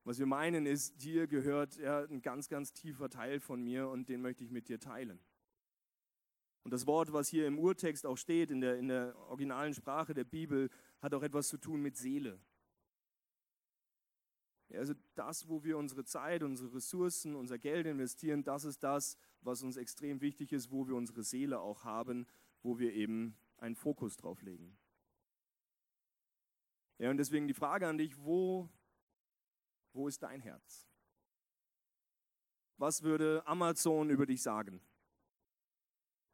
Was 0.04 0.20
wir 0.20 0.26
meinen 0.26 0.66
ist, 0.66 1.04
dir 1.04 1.28
gehört 1.28 1.78
ja, 1.78 2.04
ein 2.04 2.22
ganz, 2.22 2.50
ganz 2.50 2.74
tiefer 2.74 3.10
Teil 3.10 3.40
von 3.40 3.62
mir 3.62 3.90
und 3.90 4.10
den 4.10 4.22
möchte 4.22 4.44
ich 4.44 4.52
mit 4.52 4.70
dir 4.70 4.80
teilen. 4.80 5.20
Und 6.64 6.72
das 6.72 6.86
Wort, 6.86 7.14
was 7.14 7.30
hier 7.30 7.48
im 7.48 7.60
Urtext 7.60 8.06
auch 8.06 8.18
steht, 8.18 8.52
in 8.52 8.60
der, 8.60 8.78
in 8.78 8.90
der 8.90 9.18
originalen 9.30 9.74
Sprache 9.74 10.14
der 10.14 10.26
Bibel, 10.26 10.70
hat 11.02 11.14
auch 11.14 11.24
etwas 11.24 11.48
zu 11.48 11.58
tun 11.58 11.82
mit 11.82 11.96
Seele. 11.96 12.40
Also 14.74 14.94
das, 15.16 15.48
wo 15.48 15.64
wir 15.64 15.78
unsere 15.78 16.04
Zeit, 16.04 16.44
unsere 16.44 16.74
Ressourcen, 16.74 17.36
unser 17.36 17.58
Geld 17.58 17.86
investieren, 17.86 18.44
das 18.44 18.66
ist 18.66 18.84
das, 18.84 19.18
was 19.42 19.64
uns 19.64 19.78
extrem 19.78 20.20
wichtig 20.22 20.52
ist, 20.52 20.72
wo 20.72 20.88
wir 20.88 20.96
unsere 20.96 21.24
Seele 21.24 21.60
auch 21.60 21.86
haben, 21.86 22.28
wo 22.64 22.78
wir 22.78 22.94
eben 22.94 23.38
einen 23.58 23.76
Fokus 23.76 24.18
drauf 24.18 24.42
legen. 24.42 24.78
Ja, 26.98 27.12
und 27.12 27.18
deswegen 27.18 27.48
die 27.48 27.54
Frage 27.54 27.88
an 27.88 27.98
dich, 27.98 28.18
wo, 28.24 28.70
wo 29.94 30.08
ist 30.08 30.24
dein 30.24 30.42
Herz? 30.42 30.88
Was 32.78 33.04
würde 33.04 33.46
Amazon 33.46 34.10
über 34.10 34.26
dich 34.26 34.42
sagen? 34.42 34.82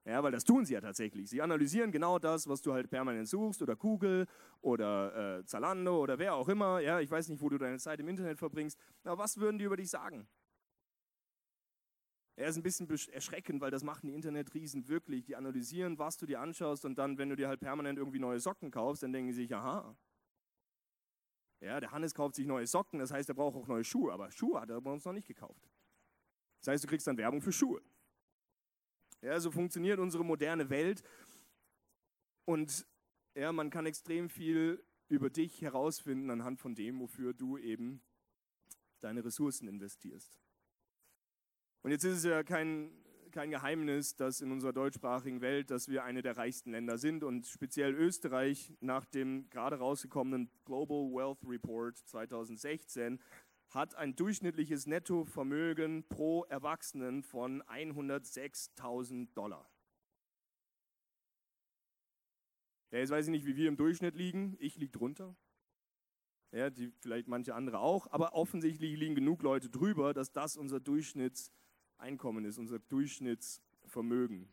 Ja, 0.05 0.22
weil 0.22 0.33
das 0.33 0.43
tun 0.43 0.65
sie 0.65 0.74
ja 0.74 0.81
tatsächlich. 0.81 1.29
Sie 1.29 1.41
analysieren 1.41 1.91
genau 1.91 2.19
das, 2.19 2.48
was 2.48 2.62
du 2.62 2.74
halt 2.74 2.89
permanent 2.89 3.27
suchst 3.27 3.62
oder 3.62 3.75
Google 3.75 4.27
oder 4.62 5.39
äh, 5.39 5.45
Zalando 5.45 6.01
oder 6.01 6.19
wer 6.19 6.36
auch 6.36 6.50
immer. 6.50 6.79
Ja, 6.81 7.00
ich 7.00 7.10
weiß 7.10 7.29
nicht, 7.29 7.41
wo 7.41 7.48
du 7.48 7.57
deine 7.57 7.79
Zeit 7.79 8.01
im 8.01 8.10
Internet 8.10 8.38
verbringst. 8.38 8.77
Aber 9.05 9.17
was 9.17 9.38
würden 9.38 9.57
die 9.57 9.65
über 9.65 9.77
dich 9.77 9.89
sagen? 9.89 10.27
Er 12.36 12.48
ist 12.48 12.57
ein 12.57 12.63
bisschen 12.63 12.89
erschreckend, 13.12 13.62
weil 13.62 13.72
das 13.72 13.83
machen 13.83 14.07
die 14.07 14.15
Internetriesen 14.15 14.88
wirklich. 14.89 15.24
Die 15.24 15.36
analysieren, 15.36 16.00
was 16.00 16.17
du 16.17 16.25
dir 16.25 16.41
anschaust 16.41 16.83
und 16.83 16.95
dann, 16.95 17.17
wenn 17.17 17.29
du 17.29 17.36
dir 17.36 17.48
halt 17.48 17.62
permanent 17.62 17.98
irgendwie 17.98 18.19
neue 18.19 18.39
Socken 18.39 18.72
kaufst, 18.72 19.03
dann 19.03 19.13
denken 19.13 19.31
sie 19.31 19.43
sich, 19.43 19.55
aha. 19.55 19.95
Ja, 21.62 21.79
der 21.79 21.91
Hannes 21.91 22.13
kauft 22.13 22.36
sich 22.36 22.45
neue 22.45 22.67
Socken, 22.67 23.00
das 23.00 23.12
heißt, 23.12 23.29
er 23.29 23.36
braucht 23.36 23.55
auch 23.55 23.67
neue 23.67 23.86
Schuhe, 23.86 24.12
aber 24.12 24.31
Schuhe 24.31 24.60
hat 24.60 24.69
er 24.69 24.81
bei 24.81 24.91
uns 24.91 25.05
noch 25.05 25.13
nicht 25.13 25.27
gekauft. 25.27 25.69
Das 26.60 26.74
heißt, 26.74 26.83
du 26.83 26.88
kriegst 26.89 27.07
dann 27.07 27.17
Werbung 27.17 27.41
für 27.41 27.53
Schuhe. 27.53 27.81
Ja, 29.23 29.39
so 29.39 29.51
funktioniert 29.51 29.99
unsere 29.99 30.25
moderne 30.25 30.69
Welt. 30.69 31.01
Und 32.43 32.85
ja, 33.35 33.53
man 33.53 33.69
kann 33.69 33.85
extrem 33.85 34.29
viel 34.29 34.83
über 35.07 35.29
dich 35.29 35.61
herausfinden 35.61 36.29
anhand 36.29 36.59
von 36.59 36.75
dem, 36.75 36.99
wofür 36.99 37.33
du 37.33 37.57
eben 37.57 38.01
deine 38.99 39.23
Ressourcen 39.23 39.69
investierst. 39.69 40.37
Und 41.83 41.91
jetzt 41.91 42.03
ist 42.03 42.17
es 42.17 42.23
ja 42.25 42.43
kein, 42.43 42.91
kein 43.31 43.49
Geheimnis, 43.49 44.17
dass 44.17 44.41
in 44.41 44.51
unserer 44.51 44.73
deutschsprachigen 44.73 45.39
Welt, 45.39 45.71
dass 45.71 45.87
wir 45.87 46.03
eine 46.03 46.21
der 46.21 46.35
reichsten 46.35 46.71
Länder 46.71 46.97
sind 46.97 47.23
und 47.23 47.47
speziell 47.47 47.93
Österreich 47.93 48.73
nach 48.81 49.05
dem 49.05 49.49
gerade 49.49 49.77
rausgekommenen 49.77 50.49
Global 50.65 51.09
Wealth 51.13 51.39
Report 51.47 51.97
2016 51.97 53.21
hat 53.73 53.95
ein 53.95 54.15
durchschnittliches 54.15 54.85
Nettovermögen 54.85 56.07
pro 56.07 56.43
Erwachsenen 56.43 57.23
von 57.23 57.63
106.000 57.63 59.33
Dollar. 59.33 59.69
Ja, 62.91 62.99
jetzt 62.99 63.09
weiß 63.09 63.25
ich 63.25 63.31
nicht, 63.31 63.45
wie 63.47 63.55
wir 63.55 63.67
im 63.67 63.77
Durchschnitt 63.77 64.15
liegen. 64.15 64.55
Ich 64.59 64.77
liege 64.77 64.91
drunter. 64.91 65.35
Ja, 66.51 66.69
die, 66.69 66.91
vielleicht 66.99 67.27
manche 67.27 67.55
andere 67.55 67.79
auch. 67.79 68.05
Aber 68.11 68.35
offensichtlich 68.35 68.95
liegen 68.95 69.15
genug 69.15 69.41
Leute 69.41 69.71
drüber, 69.71 70.13
dass 70.13 70.31
das 70.31 70.55
unser 70.55 70.79
Durchschnittseinkommen 70.79 72.45
ist, 72.45 72.59
unser 72.59 72.77
Durchschnittsvermögen. 72.77 74.47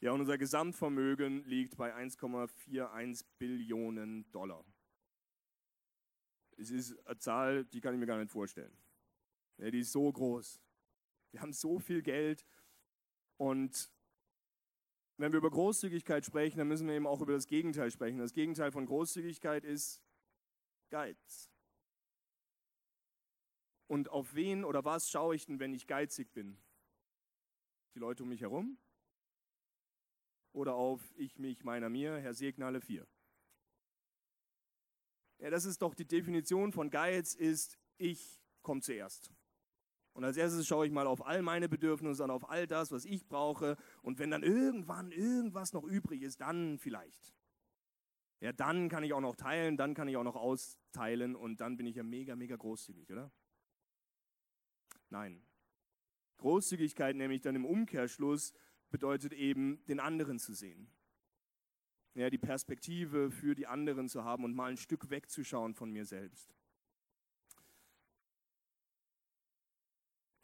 Ja, 0.00 0.12
und 0.12 0.20
unser 0.20 0.36
Gesamtvermögen 0.36 1.44
liegt 1.46 1.78
bei 1.78 1.94
1,41 1.96 3.24
Billionen 3.38 4.30
Dollar. 4.30 4.66
Es 6.58 6.70
ist 6.70 7.06
eine 7.06 7.18
Zahl, 7.18 7.64
die 7.64 7.80
kann 7.80 7.94
ich 7.94 8.00
mir 8.00 8.06
gar 8.06 8.18
nicht 8.18 8.30
vorstellen. 8.30 8.76
Ja, 9.58 9.70
die 9.70 9.80
ist 9.80 9.92
so 9.92 10.10
groß. 10.10 10.60
Wir 11.32 11.40
haben 11.40 11.52
so 11.52 11.78
viel 11.78 12.02
Geld 12.02 12.44
und 13.36 13.90
wenn 15.16 15.32
wir 15.32 15.38
über 15.38 15.50
Großzügigkeit 15.50 16.24
sprechen, 16.24 16.58
dann 16.58 16.68
müssen 16.68 16.88
wir 16.88 16.94
eben 16.94 17.06
auch 17.06 17.20
über 17.20 17.32
das 17.32 17.46
Gegenteil 17.46 17.90
sprechen. 17.90 18.18
Das 18.18 18.32
Gegenteil 18.32 18.72
von 18.72 18.86
Großzügigkeit 18.86 19.64
ist 19.64 20.02
Geiz. 20.90 21.50
Und 23.86 24.08
auf 24.08 24.34
wen 24.34 24.64
oder 24.64 24.84
was 24.84 25.10
schaue 25.10 25.36
ich 25.36 25.46
denn, 25.46 25.60
wenn 25.60 25.72
ich 25.72 25.86
geizig 25.86 26.32
bin? 26.32 26.58
Die 27.94 28.00
Leute 28.00 28.24
um 28.24 28.28
mich 28.28 28.40
herum? 28.40 28.78
Oder 30.52 30.74
auf 30.74 31.00
ich, 31.16 31.38
mich, 31.38 31.64
meiner, 31.64 31.88
mir, 31.88 32.18
Herr 32.18 32.34
Segne 32.34 32.66
alle 32.66 32.80
vier? 32.80 33.06
Ja, 35.38 35.50
das 35.50 35.64
ist 35.64 35.82
doch 35.82 35.94
die 35.94 36.06
Definition 36.06 36.72
von 36.72 36.90
Geiz, 36.90 37.34
ist 37.34 37.78
ich 37.96 38.40
komme 38.62 38.80
zuerst. 38.80 39.32
Und 40.14 40.24
als 40.24 40.36
erstes 40.36 40.66
schaue 40.66 40.86
ich 40.86 40.92
mal 40.92 41.08
auf 41.08 41.26
all 41.26 41.42
meine 41.42 41.68
Bedürfnisse 41.68 42.22
und 42.22 42.30
auf 42.30 42.48
all 42.48 42.66
das, 42.66 42.92
was 42.92 43.04
ich 43.04 43.26
brauche. 43.26 43.76
Und 44.02 44.20
wenn 44.20 44.30
dann 44.30 44.44
irgendwann 44.44 45.10
irgendwas 45.10 45.72
noch 45.72 45.82
übrig 45.82 46.22
ist, 46.22 46.40
dann 46.40 46.78
vielleicht. 46.78 47.34
Ja, 48.40 48.52
dann 48.52 48.88
kann 48.88 49.02
ich 49.02 49.12
auch 49.12 49.20
noch 49.20 49.36
teilen, 49.36 49.76
dann 49.76 49.94
kann 49.94 50.06
ich 50.06 50.16
auch 50.16 50.22
noch 50.22 50.36
austeilen 50.36 51.34
und 51.34 51.60
dann 51.60 51.76
bin 51.76 51.86
ich 51.86 51.96
ja 51.96 52.02
mega, 52.02 52.36
mega 52.36 52.56
großzügig, 52.56 53.10
oder? 53.10 53.32
Nein. 55.08 55.44
Großzügigkeit 56.36 57.16
nämlich 57.16 57.40
dann 57.40 57.56
im 57.56 57.64
Umkehrschluss 57.64 58.52
bedeutet 58.90 59.32
eben, 59.32 59.84
den 59.86 59.98
anderen 59.98 60.38
zu 60.38 60.52
sehen. 60.52 60.90
Ja, 62.14 62.30
die 62.30 62.38
Perspektive 62.38 63.30
für 63.30 63.54
die 63.54 63.66
anderen 63.66 64.08
zu 64.08 64.24
haben 64.24 64.44
und 64.44 64.54
mal 64.54 64.70
ein 64.70 64.76
Stück 64.76 65.10
wegzuschauen 65.10 65.74
von 65.74 65.90
mir 65.90 66.04
selbst. 66.04 66.54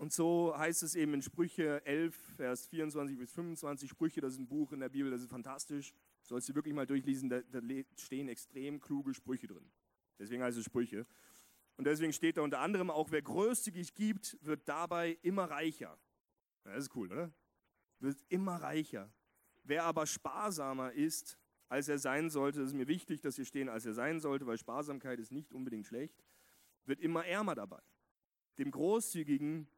Und 0.00 0.14
so 0.14 0.56
heißt 0.56 0.82
es 0.82 0.94
eben 0.94 1.12
in 1.12 1.20
Sprüche 1.20 1.84
11, 1.84 2.16
Vers 2.36 2.66
24 2.68 3.18
bis 3.18 3.32
25. 3.32 3.90
Sprüche, 3.90 4.22
das 4.22 4.32
ist 4.32 4.38
ein 4.38 4.48
Buch 4.48 4.72
in 4.72 4.80
der 4.80 4.88
Bibel, 4.88 5.10
das 5.10 5.20
ist 5.20 5.28
fantastisch. 5.28 5.92
Sollst 6.22 6.48
du 6.48 6.54
wirklich 6.54 6.74
mal 6.74 6.86
durchlesen, 6.86 7.28
da, 7.28 7.42
da 7.42 7.60
stehen 7.96 8.28
extrem 8.28 8.80
kluge 8.80 9.12
Sprüche 9.12 9.46
drin. 9.46 9.70
Deswegen 10.18 10.42
heißt 10.42 10.56
es 10.56 10.64
Sprüche. 10.64 11.06
Und 11.76 11.84
deswegen 11.84 12.12
steht 12.12 12.38
da 12.38 12.42
unter 12.42 12.60
anderem 12.60 12.90
auch, 12.90 13.10
wer 13.10 13.22
großzügig 13.22 13.94
gibt, 13.94 14.38
wird 14.40 14.66
dabei 14.68 15.18
immer 15.22 15.44
reicher. 15.44 15.98
Ja, 16.64 16.74
das 16.74 16.84
ist 16.84 16.96
cool, 16.96 17.12
oder? 17.12 17.32
Wird 18.00 18.24
immer 18.28 18.56
reicher. 18.56 19.12
Wer 19.64 19.84
aber 19.84 20.06
sparsamer 20.06 20.92
ist, 20.92 21.38
als 21.70 21.88
er 21.88 21.98
sein 21.98 22.30
sollte, 22.30 22.58
das 22.58 22.70
ist 22.70 22.74
mir 22.74 22.88
wichtig, 22.88 23.20
dass 23.20 23.36
hier 23.36 23.45
stehen, 23.45 23.68
als 23.68 23.86
er 23.86 23.95
sein 23.95 24.18
sollte, 24.18 24.45
weil 24.45 24.58
Sparsamkeit 24.58 25.21
ist 25.21 25.30
nicht 25.30 25.52
unbedingt 25.52 25.86
schlecht, 25.86 26.25
wird 26.84 27.00
immer 27.00 27.25
ärmer 27.25 27.54
dabei. 27.54 27.80
Dem 28.58 28.73
Großzügigen 28.73 29.68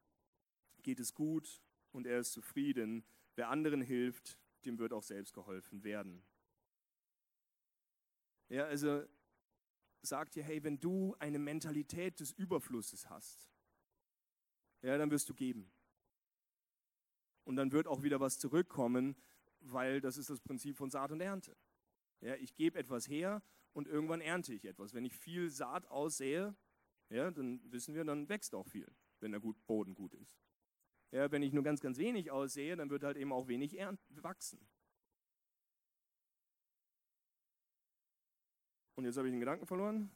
geht 0.83 0.99
es 0.99 1.13
gut 1.13 1.63
und 1.93 2.07
er 2.07 2.21
ist 2.21 2.33
zufrieden. 2.33 3.05
Wer 3.37 3.51
anderen 3.51 3.83
hilft, 3.83 4.39
dem 4.65 4.79
wird 4.79 4.95
auch 4.95 5.03
selbst 5.03 5.35
geholfen 5.35 5.85
werden. 5.85 6.25
Ja, 8.49 8.65
also 8.65 9.05
sagt 10.01 10.35
dir, 10.35 10.45
hey, 10.45 10.65
wenn 10.65 10.81
du 10.81 11.15
eine 11.19 11.39
Mentalität 11.39 12.21
des 12.21 12.33
Überflusses 12.33 13.11
hast, 13.11 13.51
ja, 14.81 14.97
dann 14.97 15.11
wirst 15.11 15.29
du 15.29 15.35
geben. 15.35 15.71
Und 17.45 17.57
dann 17.57 17.71
wird 17.71 17.87
auch 17.87 18.03
wieder 18.03 18.19
was 18.19 18.39
zurückkommen, 18.39 19.15
weil 19.61 20.01
das 20.01 20.17
ist 20.17 20.31
das 20.31 20.41
Prinzip 20.41 20.79
von 20.79 20.91
Saat 20.91 21.13
und 21.13 21.21
Ernte. 21.21 21.55
Ja, 22.23 22.37
ich 22.37 22.55
gebe 22.55 22.79
etwas 22.79 23.09
her 23.09 23.43
und 23.73 23.89
irgendwann 23.89 24.21
ernte 24.21 24.55
ich 24.55 24.65
etwas. 24.65 24.95
Wenn 24.95 25.05
ich 25.05 25.15
viel 25.15 25.51
Saat 25.51 25.87
aussähe, 25.89 26.55
ja, 27.11 27.31
dann 27.31 27.61
wissen 27.71 27.95
wir, 27.95 28.05
dann 28.05 28.29
wächst 28.29 28.55
auch 28.55 28.67
viel, 28.67 28.91
wenn 29.21 29.33
der 29.33 29.41
Boden 29.41 29.95
gut 29.95 30.15
ist. 30.15 30.39
Ja, 31.11 31.31
wenn 31.31 31.43
ich 31.43 31.53
nur 31.53 31.63
ganz, 31.63 31.81
ganz 31.81 31.99
wenig 31.99 32.31
aussehe, 32.31 32.77
dann 32.77 32.91
wird 32.91 33.05
halt 33.05 33.17
eben 33.17 33.33
auch 33.33 33.49
wenig 33.49 33.77
wachsen. 34.09 34.67
Und 38.95 39.05
jetzt 39.05 39.17
habe 39.17 39.27
ich 39.27 39.33
den 39.33 39.41
Gedanken 39.41 39.67
verloren. 39.67 40.11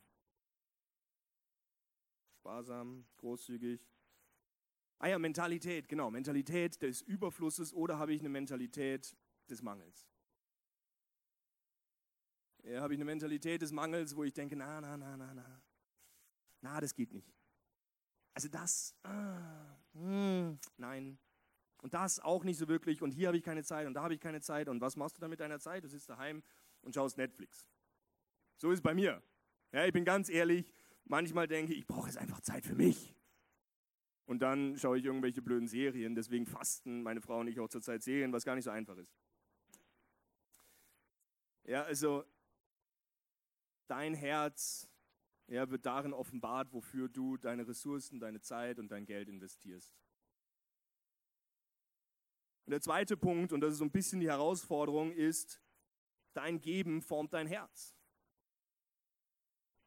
Sparsam, 2.38 3.05
großzügig. 3.16 3.85
Ah 4.99 5.09
ja, 5.09 5.19
Mentalität, 5.19 5.88
genau. 5.88 6.11
Mentalität 6.11 6.81
des 6.81 7.03
Überflusses 7.03 7.75
oder 7.75 7.99
habe 7.99 8.14
ich 8.14 8.21
eine 8.21 8.29
Mentalität 8.29 9.16
des 9.51 9.61
Mangels? 9.61 10.09
Ja, 12.66 12.81
habe 12.81 12.94
ich 12.94 12.98
eine 12.98 13.05
Mentalität 13.05 13.62
des 13.62 13.70
Mangels, 13.70 14.16
wo 14.16 14.24
ich 14.24 14.33
denke, 14.33 14.57
na, 14.57 14.81
na, 14.81 14.96
na, 14.96 15.16
na, 15.16 15.33
na. 15.33 15.62
Na, 16.62 16.81
das 16.81 16.92
geht 16.92 17.12
nicht. 17.12 17.33
Also 18.35 18.48
das, 18.48 18.92
ah, 19.05 19.76
hm, 19.92 20.59
nein. 20.76 21.16
Und 21.81 21.94
das 21.94 22.18
auch 22.18 22.42
nicht 22.42 22.59
so 22.59 22.66
wirklich. 22.66 23.02
Und 23.02 23.12
hier 23.12 23.29
habe 23.29 23.37
ich 23.37 23.44
keine 23.44 23.62
Zeit 23.62 23.87
und 23.87 23.94
da 23.94 24.02
habe 24.02 24.14
ich 24.14 24.20
keine 24.20 24.40
Zeit. 24.40 24.68
Und 24.68 24.81
was 24.81 24.96
machst 24.96 25.16
du 25.16 25.20
dann 25.20 25.31
mit 25.31 25.38
deiner 25.38 25.61
Zeit? 25.61 25.85
Du 25.85 25.88
sitzt 25.88 26.11
daheim 26.11 26.42
und 26.81 26.92
schaust 26.92 27.18
Netflix. 27.18 27.68
So 28.57 28.72
ist 28.72 28.79
es 28.79 28.83
bei 28.83 28.94
mir. 28.94 29.22
Ja, 29.70 29.85
ich 29.87 29.92
bin 29.92 30.05
ganz 30.05 30.29
ehrlich, 30.29 30.72
manchmal 31.05 31.46
denke 31.46 31.72
ich, 31.72 31.81
ich 31.81 31.87
brauche 31.87 32.09
jetzt 32.09 32.18
einfach 32.18 32.40
Zeit 32.40 32.66
für 32.66 32.74
mich. 32.74 33.14
Und 34.24 34.40
dann 34.40 34.76
schaue 34.76 34.98
ich 34.98 35.05
irgendwelche 35.05 35.40
blöden 35.40 35.68
Serien. 35.68 36.16
Deswegen 36.16 36.46
fasten 36.46 37.05
meine 37.05 37.20
Frau 37.20 37.38
und 37.38 37.46
ich 37.46 37.61
auch 37.61 37.68
zurzeit 37.68 38.02
Serien, 38.02 38.33
was 38.33 38.44
gar 38.44 38.57
nicht 38.57 38.64
so 38.64 38.70
einfach 38.70 38.96
ist. 38.96 39.14
Ja, 41.62 41.85
also 41.85 42.24
dein 43.88 44.14
Herz 44.14 44.88
ja, 45.49 45.70
wird 45.70 45.87
darin 45.87 46.12
offenbart, 46.12 46.72
wofür 46.72 47.09
du 47.09 47.37
deine 47.37 47.66
Ressourcen, 47.66 48.18
deine 48.18 48.40
Zeit 48.40 48.79
und 48.79 48.88
dein 48.88 49.07
Geld 49.07 49.29
investierst. 49.29 49.94
Und 52.66 52.72
der 52.72 52.81
zweite 52.81 53.16
Punkt, 53.16 53.53
und 53.53 53.61
das 53.61 53.72
ist 53.72 53.79
so 53.79 53.85
ein 53.85 53.92
bisschen 53.92 54.18
die 54.18 54.29
Herausforderung, 54.29 55.12
ist, 55.12 55.62
dein 56.35 56.61
Geben 56.61 57.01
formt 57.01 57.33
dein 57.33 57.46
Herz. 57.46 57.96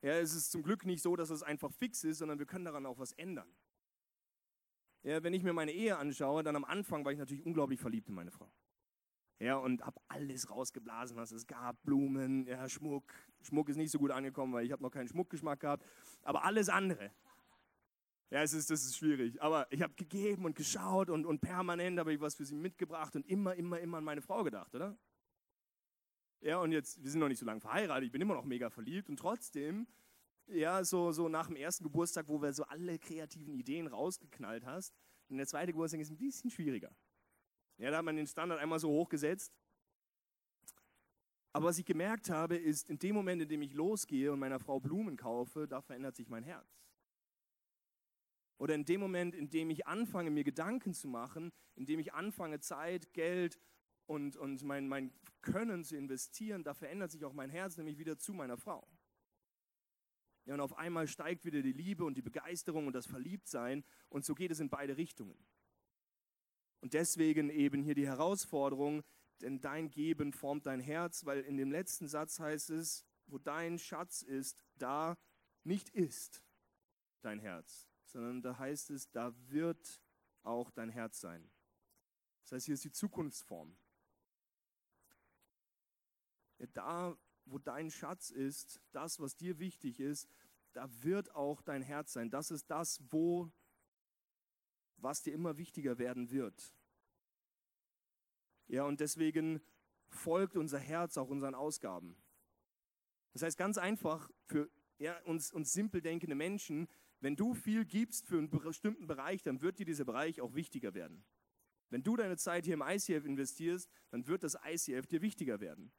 Ja, 0.02 0.14
es 0.14 0.34
ist 0.34 0.52
zum 0.52 0.64
Glück 0.64 0.86
nicht 0.86 1.02
so, 1.02 1.18
dass 1.18 1.30
es 1.30 1.44
einfach 1.44 1.74
fix 1.74 2.06
ist, 2.06 2.20
sondern 2.20 2.40
wir 2.40 2.46
können 2.46 2.64
daran 2.64 2.86
auch 2.86 2.98
was 2.98 3.12
ändern. 3.14 3.54
Ja, 5.04 5.22
wenn 5.24 5.34
ich 5.34 5.44
mir 5.44 5.52
meine 5.52 5.74
Ehe 5.74 5.98
anschaue, 5.98 6.42
dann 6.42 6.56
am 6.56 6.64
Anfang 6.64 7.04
war 7.04 7.12
ich 7.12 7.20
natürlich 7.20 7.46
unglaublich 7.46 7.82
verliebt 7.82 8.08
in 8.08 8.16
meine 8.16 8.32
Frau 8.32 8.50
ja, 9.40 9.56
und 9.56 9.86
habe 9.86 10.00
alles 10.10 10.50
rausgeblasen, 10.50 11.16
was 11.16 11.32
es 11.32 11.48
gab, 11.48 11.82
Blumen, 11.84 12.46
ja, 12.46 12.68
Schmuck. 12.68 13.14
Schmuck 13.42 13.70
ist 13.70 13.78
nicht 13.78 13.92
so 13.92 13.98
gut 13.98 14.12
angekommen, 14.12 14.54
weil 14.54 14.66
ich 14.66 14.72
habe 14.72 14.84
noch 14.84 14.92
keinen 14.92 15.08
Schmuckgeschmack 15.08 15.62
gehabt, 15.62 15.86
aber 16.24 16.44
alles 16.44 16.68
andere. 16.68 17.12
Ja, 18.30 18.44
es 18.44 18.54
ist, 18.54 18.70
das 18.70 18.84
ist 18.84 18.98
schwierig. 18.98 19.42
Aber 19.42 19.66
ich 19.72 19.82
habe 19.82 19.94
gegeben 19.96 20.46
und 20.46 20.56
geschaut 20.56 21.10
und, 21.10 21.26
und 21.26 21.40
permanent 21.40 21.98
habe 21.98 22.14
ich 22.14 22.20
was 22.20 22.36
für 22.36 22.46
sie 22.46 22.56
mitgebracht 22.56 23.16
und 23.16 23.26
immer, 23.28 23.56
immer, 23.56 23.80
immer 23.80 23.98
an 23.98 24.04
meine 24.04 24.22
Frau 24.22 24.44
gedacht, 24.44 24.76
oder? 24.76 24.98
Ja, 26.42 26.60
und 26.60 26.72
jetzt, 26.72 27.02
wir 27.02 27.10
sind 27.10 27.20
noch 27.20 27.28
nicht 27.28 27.40
so 27.40 27.46
lange 27.46 27.62
verheiratet, 27.62 28.06
ich 28.06 28.12
bin 28.12 28.22
immer 28.22 28.36
noch 28.36 28.46
mega 28.46 28.70
verliebt 28.70 29.10
und 29.10 29.18
trotzdem, 29.18 29.88
ja, 30.48 30.84
so, 30.84 31.12
so 31.12 31.30
nach 31.30 31.48
dem 31.48 31.56
ersten 31.56 31.84
Geburtstag, 31.84 32.28
wo 32.28 32.42
wir 32.42 32.54
so 32.54 32.64
alle 32.64 33.00
kreativen 33.00 33.54
Ideen 33.54 33.88
rausgeknallt 33.88 34.66
hast, 34.66 34.94
und 35.30 35.38
der 35.38 35.48
zweite 35.48 35.72
Geburtstag 35.72 36.02
ist 36.02 36.12
ein 36.12 36.18
bisschen 36.18 36.50
schwieriger. 36.50 36.92
Ja, 37.80 37.92
da 37.92 37.98
hat 37.98 38.06
man 38.06 38.18
den 38.18 38.28
Standard 38.28 38.60
einmal 38.60 38.80
so 38.80 38.90
hochgesetzt. 38.90 39.54
Aber 41.54 41.68
was 41.68 41.80
ich 41.80 41.86
gemerkt 41.86 42.30
habe, 42.30 42.58
ist, 42.58 42.90
in 42.90 43.00
dem 43.00 43.16
Moment, 43.16 43.42
in 43.42 43.48
dem 43.48 43.62
ich 43.62 43.74
losgehe 43.74 44.32
und 44.32 44.40
meiner 44.40 44.60
Frau 44.60 44.80
Blumen 44.80 45.18
kaufe, 45.18 45.68
da 45.68 45.82
verändert 45.82 46.16
sich 46.16 46.28
mein 46.28 46.44
Herz. 46.44 46.78
Oder 48.58 48.76
in 48.76 48.84
dem 48.84 49.00
Moment, 49.00 49.34
in 49.34 49.50
dem 49.50 49.70
ich 49.70 49.88
anfange, 49.88 50.30
mir 50.30 50.44
Gedanken 50.44 50.94
zu 50.94 51.08
machen, 51.08 51.52
in 51.76 51.86
dem 51.86 52.00
ich 52.00 52.14
anfange, 52.14 52.60
Zeit, 52.60 53.14
Geld 53.14 53.58
und, 54.06 54.36
und 54.36 54.62
mein, 54.64 54.90
mein 54.90 55.14
Können 55.42 55.86
zu 55.86 55.96
investieren, 55.96 56.64
da 56.64 56.74
verändert 56.74 57.12
sich 57.12 57.24
auch 57.24 57.34
mein 57.34 57.50
Herz 57.50 57.78
nämlich 57.78 57.98
wieder 57.98 58.18
zu 58.18 58.34
meiner 58.34 58.58
Frau. 58.58 58.86
Ja, 60.46 60.56
und 60.56 60.60
auf 60.62 60.78
einmal 60.78 61.08
steigt 61.08 61.46
wieder 61.46 61.62
die 61.62 61.72
Liebe 61.72 62.04
und 62.04 62.16
die 62.16 62.22
Begeisterung 62.22 62.88
und 62.88 62.94
das 62.94 63.06
Verliebtsein 63.06 63.86
und 64.10 64.26
so 64.26 64.36
geht 64.36 64.52
es 64.52 64.60
in 64.60 64.70
beide 64.70 64.98
Richtungen. 64.98 65.38
Und 66.82 66.94
deswegen 66.94 67.50
eben 67.50 67.84
hier 67.84 67.96
die 67.96 68.08
Herausforderung, 68.08 69.04
denn 69.42 69.62
dein 69.62 69.90
Geben 69.90 70.34
formt 70.34 70.66
dein 70.66 70.80
Herz, 70.80 71.26
weil 71.26 71.42
in 71.42 71.58
dem 71.58 71.72
letzten 71.72 72.08
Satz 72.08 72.40
heißt 72.40 72.70
es, 72.72 73.06
wo 73.28 73.38
dein 73.38 73.80
Schatz 73.80 74.22
ist, 74.22 74.58
da 74.78 75.18
nicht 75.64 75.90
ist 75.90 76.44
dein 77.22 77.40
Herz, 77.40 77.88
sondern 78.06 78.42
da 78.42 78.58
heißt 78.58 78.90
es, 78.92 79.10
da 79.12 79.34
wird 79.50 80.02
auch 80.44 80.72
dein 80.72 80.90
Herz 80.90 81.20
sein. 81.20 81.50
Das 82.44 82.54
heißt, 82.54 82.66
hier 82.66 82.76
ist 82.76 82.86
die 82.86 82.92
Zukunftsform. 82.92 83.78
Da, 86.74 87.18
wo 87.46 87.58
dein 87.58 87.92
Schatz 87.92 88.32
ist, 88.32 88.82
das, 88.92 89.20
was 89.20 89.36
dir 89.36 89.60
wichtig 89.60 90.00
ist, 90.00 90.28
da 90.74 90.90
wird 91.04 91.34
auch 91.36 91.62
dein 91.62 91.82
Herz 91.82 92.14
sein. 92.14 92.30
Das 92.30 92.52
ist 92.52 92.70
das, 92.70 93.02
wo, 93.10 93.52
was 95.02 95.22
dir 95.22 95.34
immer 95.34 95.58
wichtiger 95.58 95.98
werden 95.98 96.32
wird. 96.32 96.74
Ja, 98.68 98.84
und 98.84 99.00
deswegen 99.00 99.62
folgt 100.10 100.58
unser 100.58 100.80
Herz 100.80 101.18
auch 101.18 101.30
unseren 101.30 101.56
Ausgaben. 101.56 102.16
Das 103.34 103.44
heißt 103.44 103.58
ganz 103.58 103.78
einfach 103.78 104.30
für 104.46 104.70
ja, 104.98 105.20
uns, 105.24 105.52
uns 105.52 105.72
simpel 105.72 106.02
denkende 106.02 106.36
Menschen, 106.36 106.88
wenn 107.22 107.36
du 107.36 107.54
viel 107.54 107.86
gibst 107.86 108.28
für 108.28 108.38
einen 108.38 108.50
bestimmten 108.50 109.08
Bereich, 109.08 109.44
dann 109.44 109.62
wird 109.62 109.80
dir 109.80 109.86
dieser 109.86 110.06
Bereich 110.06 110.42
auch 110.42 110.56
wichtiger 110.56 110.94
werden. 110.94 111.26
Wenn 111.90 112.04
du 112.04 112.16
deine 112.16 112.38
Zeit 112.38 112.66
hier 112.66 112.76
im 112.76 112.84
ICF 112.86 113.26
investierst, 113.26 113.90
dann 114.12 114.28
wird 114.28 114.44
das 114.44 114.58
ICF 114.64 115.08
dir 115.08 115.22
wichtiger 115.22 115.60
werden. 115.60 115.92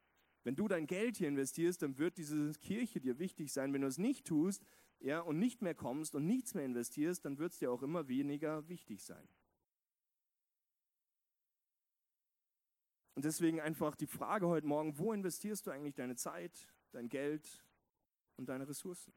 Wenn 0.43 0.55
du 0.55 0.67
dein 0.67 0.87
Geld 0.87 1.17
hier 1.17 1.27
investierst, 1.27 1.81
dann 1.81 1.97
wird 1.97 2.17
diese 2.17 2.53
Kirche 2.53 2.99
dir 2.99 3.19
wichtig 3.19 3.51
sein. 3.51 3.73
Wenn 3.73 3.81
du 3.81 3.87
es 3.87 3.97
nicht 3.97 4.25
tust 4.25 4.63
ja, 5.01 5.19
und 5.19 5.39
nicht 5.39 5.61
mehr 5.61 5.75
kommst 5.75 6.15
und 6.15 6.25
nichts 6.25 6.53
mehr 6.53 6.65
investierst, 6.65 7.25
dann 7.25 7.37
wird 7.39 7.51
es 7.53 7.59
dir 7.59 7.71
auch 7.71 7.81
immer 7.81 8.07
weniger 8.07 8.67
wichtig 8.69 9.01
sein. 9.03 9.27
Und 13.15 13.25
deswegen 13.25 13.59
einfach 13.59 13.95
die 13.95 14.07
Frage 14.07 14.47
heute 14.47 14.67
Morgen, 14.67 14.97
wo 14.97 15.11
investierst 15.11 15.67
du 15.67 15.71
eigentlich 15.71 15.95
deine 15.95 16.15
Zeit, 16.15 16.71
dein 16.91 17.09
Geld 17.09 17.65
und 18.37 18.47
deine 18.47 18.67
Ressourcen? 18.67 19.13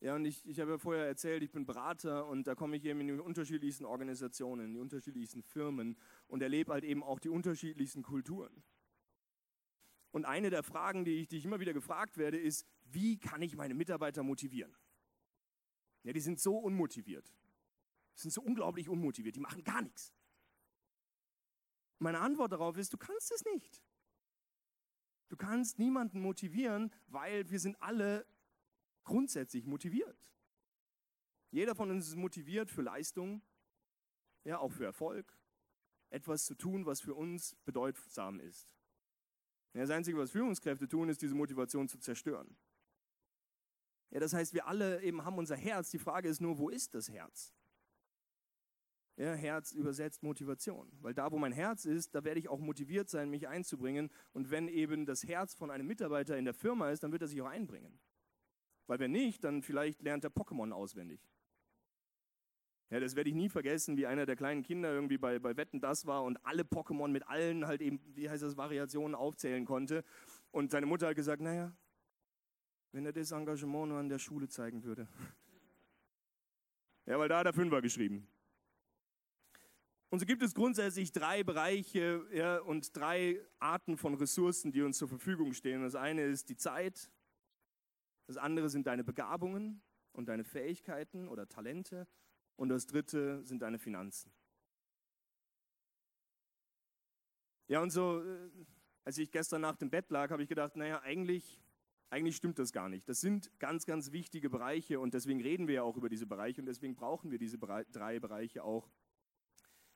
Ja, 0.00 0.14
und 0.14 0.24
ich, 0.24 0.46
ich 0.46 0.58
habe 0.60 0.72
ja 0.72 0.78
vorher 0.78 1.06
erzählt, 1.06 1.42
ich 1.42 1.50
bin 1.50 1.66
Berater 1.66 2.26
und 2.26 2.46
da 2.46 2.54
komme 2.54 2.76
ich 2.76 2.84
eben 2.86 3.00
in 3.00 3.08
die 3.08 3.12
unterschiedlichsten 3.14 3.84
Organisationen, 3.84 4.66
in 4.66 4.72
die 4.72 4.78
unterschiedlichsten 4.78 5.42
Firmen 5.42 5.98
und 6.26 6.42
erlebe 6.42 6.72
halt 6.72 6.84
eben 6.84 7.02
auch 7.02 7.20
die 7.20 7.28
unterschiedlichsten 7.28 8.02
Kulturen. 8.02 8.62
Und 10.12 10.24
eine 10.24 10.50
der 10.50 10.62
Fragen, 10.62 11.04
die 11.04 11.22
ich, 11.22 11.28
die 11.28 11.38
ich 11.38 11.44
immer 11.44 11.60
wieder 11.60 11.72
gefragt 11.72 12.16
werde, 12.16 12.38
ist, 12.38 12.66
wie 12.84 13.18
kann 13.18 13.42
ich 13.42 13.56
meine 13.56 13.74
Mitarbeiter 13.74 14.22
motivieren? 14.22 14.74
Ja, 16.02 16.12
die 16.12 16.20
sind 16.20 16.40
so 16.40 16.56
unmotiviert. 16.56 17.32
Die 18.16 18.20
sind 18.20 18.32
so 18.32 18.42
unglaublich 18.42 18.88
unmotiviert, 18.88 19.36
die 19.36 19.40
machen 19.40 19.62
gar 19.62 19.82
nichts. 19.82 20.12
Meine 21.98 22.20
Antwort 22.20 22.52
darauf 22.52 22.76
ist, 22.76 22.92
du 22.92 22.98
kannst 22.98 23.30
es 23.30 23.44
nicht. 23.44 23.82
Du 25.28 25.36
kannst 25.36 25.78
niemanden 25.78 26.20
motivieren, 26.20 26.92
weil 27.06 27.48
wir 27.50 27.60
sind 27.60 27.80
alle 27.80 28.26
grundsätzlich 29.04 29.66
motiviert. 29.66 30.32
Jeder 31.50 31.74
von 31.74 31.90
uns 31.90 32.08
ist 32.08 32.16
motiviert 32.16 32.70
für 32.70 32.82
Leistung, 32.82 33.42
ja, 34.44 34.58
auch 34.58 34.72
für 34.72 34.84
Erfolg, 34.84 35.36
etwas 36.08 36.46
zu 36.46 36.54
tun, 36.54 36.86
was 36.86 37.00
für 37.00 37.14
uns 37.14 37.54
bedeutsam 37.64 38.40
ist. 38.40 38.68
Das 39.72 39.90
Einzige, 39.90 40.18
was 40.18 40.30
Führungskräfte 40.30 40.88
tun, 40.88 41.08
ist, 41.08 41.22
diese 41.22 41.34
Motivation 41.34 41.88
zu 41.88 41.98
zerstören. 41.98 42.56
Ja, 44.10 44.18
das 44.18 44.32
heißt, 44.32 44.52
wir 44.54 44.66
alle 44.66 45.02
eben 45.02 45.24
haben 45.24 45.38
unser 45.38 45.56
Herz. 45.56 45.90
Die 45.90 45.98
Frage 45.98 46.28
ist 46.28 46.40
nur, 46.40 46.58
wo 46.58 46.68
ist 46.68 46.94
das 46.94 47.08
Herz? 47.08 47.54
Ja, 49.16 49.34
Herz 49.34 49.72
übersetzt 49.72 50.22
Motivation. 50.22 50.90
Weil 51.00 51.14
da, 51.14 51.30
wo 51.30 51.38
mein 51.38 51.52
Herz 51.52 51.84
ist, 51.84 52.14
da 52.14 52.24
werde 52.24 52.40
ich 52.40 52.48
auch 52.48 52.58
motiviert 52.58 53.08
sein, 53.08 53.30
mich 53.30 53.46
einzubringen. 53.46 54.10
Und 54.32 54.50
wenn 54.50 54.66
eben 54.66 55.06
das 55.06 55.24
Herz 55.24 55.54
von 55.54 55.70
einem 55.70 55.86
Mitarbeiter 55.86 56.36
in 56.36 56.44
der 56.44 56.54
Firma 56.54 56.90
ist, 56.90 57.02
dann 57.02 57.12
wird 57.12 57.22
er 57.22 57.28
sich 57.28 57.40
auch 57.40 57.48
einbringen. 57.48 58.00
Weil 58.86 58.98
wenn 58.98 59.12
nicht, 59.12 59.44
dann 59.44 59.62
vielleicht 59.62 60.02
lernt 60.02 60.24
er 60.24 60.30
Pokémon 60.30 60.72
auswendig. 60.72 61.20
Ja, 62.90 62.98
das 62.98 63.14
werde 63.14 63.30
ich 63.30 63.36
nie 63.36 63.48
vergessen, 63.48 63.96
wie 63.96 64.06
einer 64.06 64.26
der 64.26 64.34
kleinen 64.34 64.64
Kinder 64.64 64.92
irgendwie 64.92 65.16
bei, 65.16 65.38
bei 65.38 65.56
Wetten 65.56 65.80
das 65.80 66.06
war 66.06 66.24
und 66.24 66.44
alle 66.44 66.64
Pokémon 66.64 67.08
mit 67.08 67.26
allen 67.28 67.66
halt 67.66 67.80
eben, 67.82 68.00
wie 68.16 68.28
heißt 68.28 68.42
das, 68.42 68.56
Variationen 68.56 69.14
aufzählen 69.14 69.64
konnte. 69.64 70.04
Und 70.50 70.72
seine 70.72 70.86
Mutter 70.86 71.06
hat 71.06 71.14
gesagt, 71.14 71.40
naja, 71.40 71.72
wenn 72.90 73.06
er 73.06 73.12
das 73.12 73.30
Engagement 73.30 73.90
nur 73.90 73.98
an 73.98 74.08
der 74.08 74.18
Schule 74.18 74.48
zeigen 74.48 74.82
würde. 74.82 75.06
Ja, 77.06 77.18
weil 77.18 77.28
da 77.28 77.38
hat 77.38 77.46
er 77.46 77.52
Fünfer 77.52 77.80
geschrieben. 77.80 78.26
Und 80.10 80.18
so 80.18 80.26
gibt 80.26 80.42
es 80.42 80.54
grundsätzlich 80.54 81.12
drei 81.12 81.44
Bereiche 81.44 82.26
ja, 82.32 82.58
und 82.58 82.96
drei 82.96 83.40
Arten 83.60 83.96
von 83.96 84.14
Ressourcen, 84.14 84.72
die 84.72 84.82
uns 84.82 84.98
zur 84.98 85.06
Verfügung 85.06 85.52
stehen. 85.52 85.82
Das 85.82 85.94
eine 85.94 86.22
ist 86.22 86.48
die 86.48 86.56
Zeit, 86.56 87.08
das 88.26 88.36
andere 88.36 88.68
sind 88.68 88.88
deine 88.88 89.04
Begabungen 89.04 89.80
und 90.12 90.28
deine 90.28 90.42
Fähigkeiten 90.42 91.28
oder 91.28 91.48
Talente. 91.48 92.08
Und 92.60 92.68
das 92.68 92.86
dritte 92.86 93.42
sind 93.46 93.62
deine 93.62 93.78
Finanzen. 93.78 94.30
Ja, 97.68 97.80
und 97.80 97.88
so, 97.88 98.22
äh, 98.22 98.50
als 99.02 99.16
ich 99.16 99.30
gestern 99.30 99.62
nach 99.62 99.76
dem 99.76 99.88
Bett 99.88 100.10
lag, 100.10 100.30
habe 100.30 100.42
ich 100.42 100.48
gedacht, 100.50 100.76
naja, 100.76 101.00
eigentlich, 101.00 101.58
eigentlich 102.10 102.36
stimmt 102.36 102.58
das 102.58 102.70
gar 102.70 102.90
nicht. 102.90 103.08
Das 103.08 103.22
sind 103.22 103.50
ganz, 103.60 103.86
ganz 103.86 104.12
wichtige 104.12 104.50
Bereiche 104.50 105.00
und 105.00 105.14
deswegen 105.14 105.40
reden 105.40 105.68
wir 105.68 105.76
ja 105.76 105.82
auch 105.84 105.96
über 105.96 106.10
diese 106.10 106.26
Bereiche 106.26 106.60
und 106.60 106.66
deswegen 106.66 106.94
brauchen 106.96 107.30
wir 107.30 107.38
diese 107.38 107.56
drei 107.56 108.20
Bereiche 108.20 108.62
auch 108.62 108.90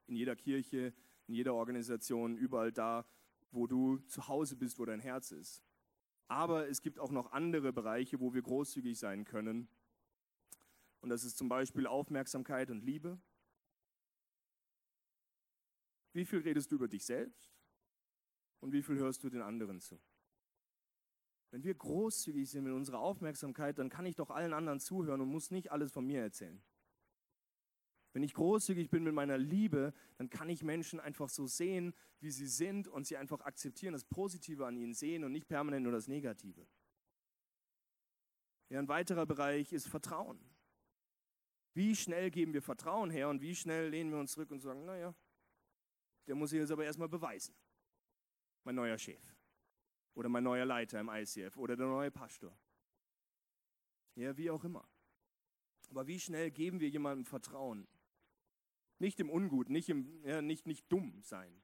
in 0.06 0.16
jeder 0.16 0.34
Kirche, 0.34 0.94
in 1.26 1.34
jeder 1.34 1.52
Organisation, 1.52 2.34
überall 2.38 2.72
da, 2.72 3.04
wo 3.50 3.66
du 3.66 3.98
zu 4.06 4.26
Hause 4.26 4.56
bist, 4.56 4.78
wo 4.78 4.86
dein 4.86 5.00
Herz 5.00 5.32
ist. 5.32 5.62
Aber 6.28 6.66
es 6.66 6.80
gibt 6.80 6.98
auch 6.98 7.10
noch 7.10 7.30
andere 7.32 7.74
Bereiche, 7.74 8.20
wo 8.20 8.32
wir 8.32 8.40
großzügig 8.40 8.98
sein 8.98 9.26
können. 9.26 9.68
Und 11.04 11.10
das 11.10 11.22
ist 11.22 11.36
zum 11.36 11.50
Beispiel 11.50 11.86
Aufmerksamkeit 11.86 12.70
und 12.70 12.82
Liebe. 12.82 13.20
Wie 16.14 16.24
viel 16.24 16.38
redest 16.38 16.72
du 16.72 16.76
über 16.76 16.88
dich 16.88 17.04
selbst 17.04 17.52
und 18.60 18.72
wie 18.72 18.80
viel 18.80 18.96
hörst 18.96 19.22
du 19.22 19.28
den 19.28 19.42
anderen 19.42 19.82
zu? 19.82 20.00
Wenn 21.50 21.62
wir 21.62 21.74
großzügig 21.74 22.48
sind 22.48 22.64
mit 22.64 22.72
unserer 22.72 23.00
Aufmerksamkeit, 23.00 23.78
dann 23.78 23.90
kann 23.90 24.06
ich 24.06 24.16
doch 24.16 24.30
allen 24.30 24.54
anderen 24.54 24.80
zuhören 24.80 25.20
und 25.20 25.28
muss 25.28 25.50
nicht 25.50 25.70
alles 25.70 25.92
von 25.92 26.06
mir 26.06 26.22
erzählen. 26.22 26.64
Wenn 28.14 28.22
ich 28.22 28.32
großzügig 28.32 28.88
bin 28.88 29.04
mit 29.04 29.12
meiner 29.12 29.36
Liebe, 29.36 29.92
dann 30.16 30.30
kann 30.30 30.48
ich 30.48 30.62
Menschen 30.62 31.00
einfach 31.00 31.28
so 31.28 31.46
sehen, 31.46 31.92
wie 32.20 32.30
sie 32.30 32.48
sind 32.48 32.88
und 32.88 33.06
sie 33.06 33.18
einfach 33.18 33.42
akzeptieren, 33.42 33.92
das 33.92 34.06
Positive 34.06 34.64
an 34.64 34.78
ihnen 34.78 34.94
sehen 34.94 35.22
und 35.22 35.32
nicht 35.32 35.48
permanent 35.48 35.82
nur 35.82 35.92
das 35.92 36.08
Negative. 36.08 36.66
Ja, 38.70 38.78
ein 38.78 38.88
weiterer 38.88 39.26
Bereich 39.26 39.70
ist 39.74 39.86
Vertrauen. 39.86 40.53
Wie 41.74 41.96
schnell 41.96 42.30
geben 42.30 42.54
wir 42.54 42.62
Vertrauen 42.62 43.10
her 43.10 43.28
und 43.28 43.42
wie 43.42 43.54
schnell 43.54 43.88
lehnen 43.88 44.12
wir 44.12 44.18
uns 44.18 44.32
zurück 44.32 44.50
und 44.52 44.60
sagen, 44.60 44.84
naja, 44.84 45.14
der 46.26 46.36
muss 46.36 46.50
sich 46.50 46.60
jetzt 46.60 46.70
aber 46.70 46.84
erstmal 46.84 47.08
beweisen. 47.08 47.54
Mein 48.62 48.76
neuer 48.76 48.96
Chef 48.96 49.22
oder 50.14 50.28
mein 50.28 50.44
neuer 50.44 50.64
Leiter 50.64 51.00
im 51.00 51.08
ICF 51.08 51.56
oder 51.56 51.76
der 51.76 51.86
neue 51.86 52.12
Pastor. 52.12 52.56
Ja, 54.14 54.36
wie 54.36 54.50
auch 54.50 54.62
immer. 54.62 54.88
Aber 55.90 56.06
wie 56.06 56.20
schnell 56.20 56.50
geben 56.52 56.78
wir 56.80 56.88
jemandem 56.88 57.24
Vertrauen? 57.24 57.88
Nicht 59.00 59.18
im 59.18 59.28
Ungut, 59.28 59.68
nicht, 59.68 59.88
im, 59.88 60.24
ja, 60.24 60.40
nicht, 60.40 60.66
nicht 60.66 60.90
dumm 60.90 61.20
sein. 61.22 61.60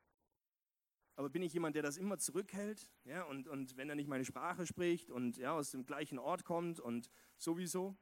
Aber 1.15 1.31
bin 1.31 1.43
ich 1.43 1.53
jemand, 1.53 1.77
der 1.77 1.83
das 1.83 1.97
immer 1.97 2.19
zurückhält? 2.19 2.91
Ja, 3.05 3.23
und, 3.25 3.47
und 3.47 3.77
wenn 3.77 3.89
er 3.89 3.95
nicht 3.95 4.09
meine 4.09 4.25
Sprache 4.25 4.67
spricht 4.67 5.11
und 5.11 5.37
ja, 5.37 5.53
aus 5.53 5.71
dem 5.71 5.87
gleichen 5.87 6.19
Ort 6.19 6.45
kommt 6.45 6.81
und 6.81 7.11
sowieso? 7.37 7.97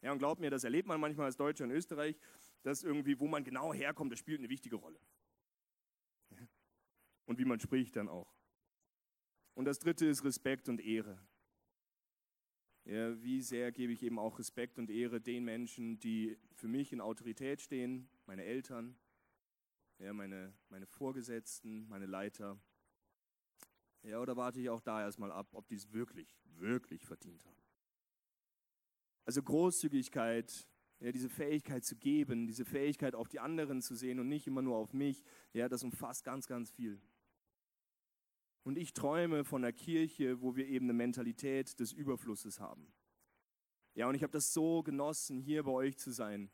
Ja, 0.00 0.12
und 0.12 0.18
glaubt 0.18 0.40
mir, 0.40 0.50
das 0.50 0.64
erlebt 0.64 0.86
man 0.86 1.00
manchmal 1.00 1.26
als 1.26 1.36
Deutscher 1.36 1.64
in 1.64 1.70
Österreich, 1.70 2.16
dass 2.62 2.84
irgendwie, 2.84 3.18
wo 3.18 3.26
man 3.26 3.44
genau 3.44 3.72
herkommt, 3.74 4.12
das 4.12 4.18
spielt 4.18 4.38
eine 4.38 4.48
wichtige 4.48 4.76
Rolle. 4.76 5.00
Und 7.26 7.38
wie 7.38 7.44
man 7.44 7.60
spricht 7.60 7.96
dann 7.96 8.08
auch. 8.08 8.32
Und 9.54 9.64
das 9.64 9.78
dritte 9.80 10.06
ist 10.06 10.24
Respekt 10.24 10.68
und 10.68 10.80
Ehre. 10.80 11.20
Ja, 12.84 13.20
wie 13.22 13.42
sehr 13.42 13.70
gebe 13.70 13.92
ich 13.92 14.02
eben 14.02 14.18
auch 14.18 14.38
Respekt 14.38 14.78
und 14.78 14.88
Ehre 14.88 15.20
den 15.20 15.44
Menschen, 15.44 15.98
die 15.98 16.38
für 16.54 16.68
mich 16.68 16.92
in 16.92 17.02
Autorität 17.02 17.60
stehen, 17.60 18.08
meine 18.24 18.44
Eltern, 18.44 18.96
ja, 19.98 20.12
meine, 20.12 20.54
meine 20.70 20.86
Vorgesetzten, 20.86 21.86
meine 21.88 22.06
Leiter. 22.06 22.58
Ja, 24.02 24.20
oder 24.20 24.36
warte 24.36 24.60
ich 24.60 24.70
auch 24.70 24.80
da 24.80 25.02
erstmal 25.02 25.32
ab, 25.32 25.48
ob 25.52 25.68
die 25.68 25.74
es 25.74 25.92
wirklich, 25.92 26.38
wirklich 26.44 27.04
verdient 27.04 27.44
haben. 27.44 27.67
Also 29.28 29.42
Großzügigkeit, 29.42 30.66
ja, 31.00 31.12
diese 31.12 31.28
Fähigkeit 31.28 31.84
zu 31.84 31.96
geben, 31.96 32.46
diese 32.46 32.64
Fähigkeit 32.64 33.14
auf 33.14 33.28
die 33.28 33.40
anderen 33.40 33.82
zu 33.82 33.94
sehen 33.94 34.20
und 34.20 34.28
nicht 34.30 34.46
immer 34.46 34.62
nur 34.62 34.76
auf 34.76 34.94
mich, 34.94 35.22
ja, 35.52 35.68
das 35.68 35.82
umfasst 35.82 36.24
ganz, 36.24 36.46
ganz 36.46 36.70
viel. 36.70 36.98
Und 38.62 38.78
ich 38.78 38.94
träume 38.94 39.44
von 39.44 39.62
einer 39.62 39.74
Kirche, 39.74 40.40
wo 40.40 40.56
wir 40.56 40.66
eben 40.66 40.86
eine 40.86 40.94
Mentalität 40.94 41.78
des 41.78 41.92
Überflusses 41.92 42.58
haben. 42.58 42.90
Ja, 43.92 44.08
und 44.08 44.14
ich 44.14 44.22
habe 44.22 44.32
das 44.32 44.54
so 44.54 44.82
genossen, 44.82 45.40
hier 45.40 45.64
bei 45.64 45.72
euch 45.72 45.98
zu 45.98 46.10
sein. 46.10 46.50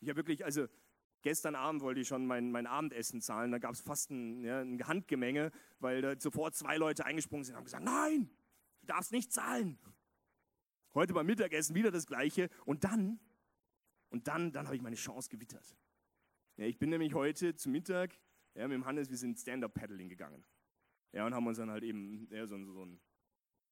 Ich 0.00 0.10
habe 0.10 0.18
wirklich, 0.18 0.44
also 0.44 0.66
gestern 1.22 1.54
Abend 1.54 1.80
wollte 1.80 2.00
ich 2.00 2.08
schon 2.08 2.26
mein, 2.26 2.50
mein 2.50 2.66
Abendessen 2.66 3.22
zahlen. 3.22 3.52
Da 3.52 3.58
gab 3.58 3.72
es 3.72 3.80
fast 3.80 4.10
ein, 4.10 4.44
ja, 4.44 4.60
ein 4.60 4.86
Handgemenge, 4.86 5.50
weil 5.78 6.02
da 6.02 6.20
sofort 6.20 6.54
zwei 6.54 6.76
Leute 6.76 7.06
eingesprungen 7.06 7.44
sind 7.44 7.54
und 7.54 7.60
haben 7.60 7.64
gesagt, 7.64 7.84
nein, 7.86 8.28
du 8.82 8.86
darfst 8.86 9.12
nicht 9.12 9.32
zahlen. 9.32 9.78
Heute 10.98 11.14
beim 11.14 11.26
Mittagessen 11.26 11.76
wieder 11.76 11.92
das 11.92 12.08
Gleiche. 12.08 12.50
Und 12.64 12.82
dann, 12.82 13.20
und 14.10 14.26
dann, 14.26 14.50
dann 14.50 14.66
habe 14.66 14.74
ich 14.74 14.82
meine 14.82 14.96
Chance 14.96 15.28
gewittert. 15.28 15.76
Ja, 16.56 16.64
ich 16.64 16.76
bin 16.76 16.90
nämlich 16.90 17.14
heute 17.14 17.54
zu 17.54 17.70
Mittag 17.70 18.18
ja, 18.56 18.66
mit 18.66 18.74
dem 18.74 18.84
Hannes, 18.84 19.08
wir 19.08 19.16
sind 19.16 19.38
Stand-Up-Paddling 19.38 20.08
gegangen. 20.08 20.44
Ja, 21.12 21.24
und 21.24 21.36
haben 21.36 21.46
uns 21.46 21.58
dann 21.58 21.70
halt 21.70 21.84
eben 21.84 22.26
ja, 22.32 22.44
so, 22.48 22.56
so 22.72 22.84
ein 22.84 23.00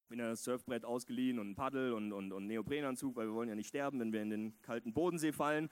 ein 0.09 0.35
Surfbrett 0.37 0.85
ausgeliehen 0.85 1.37
und 1.37 1.49
ein 1.49 1.55
Paddel 1.55 1.91
und, 1.91 2.13
und, 2.13 2.31
und 2.31 2.47
Neoprenanzug, 2.47 3.17
weil 3.17 3.27
wir 3.27 3.33
wollen 3.33 3.49
ja 3.49 3.55
nicht 3.55 3.67
sterben, 3.67 3.99
wenn 3.99 4.13
wir 4.13 4.21
in 4.21 4.29
den 4.29 4.61
kalten 4.61 4.93
Bodensee 4.93 5.33
fallen. 5.33 5.69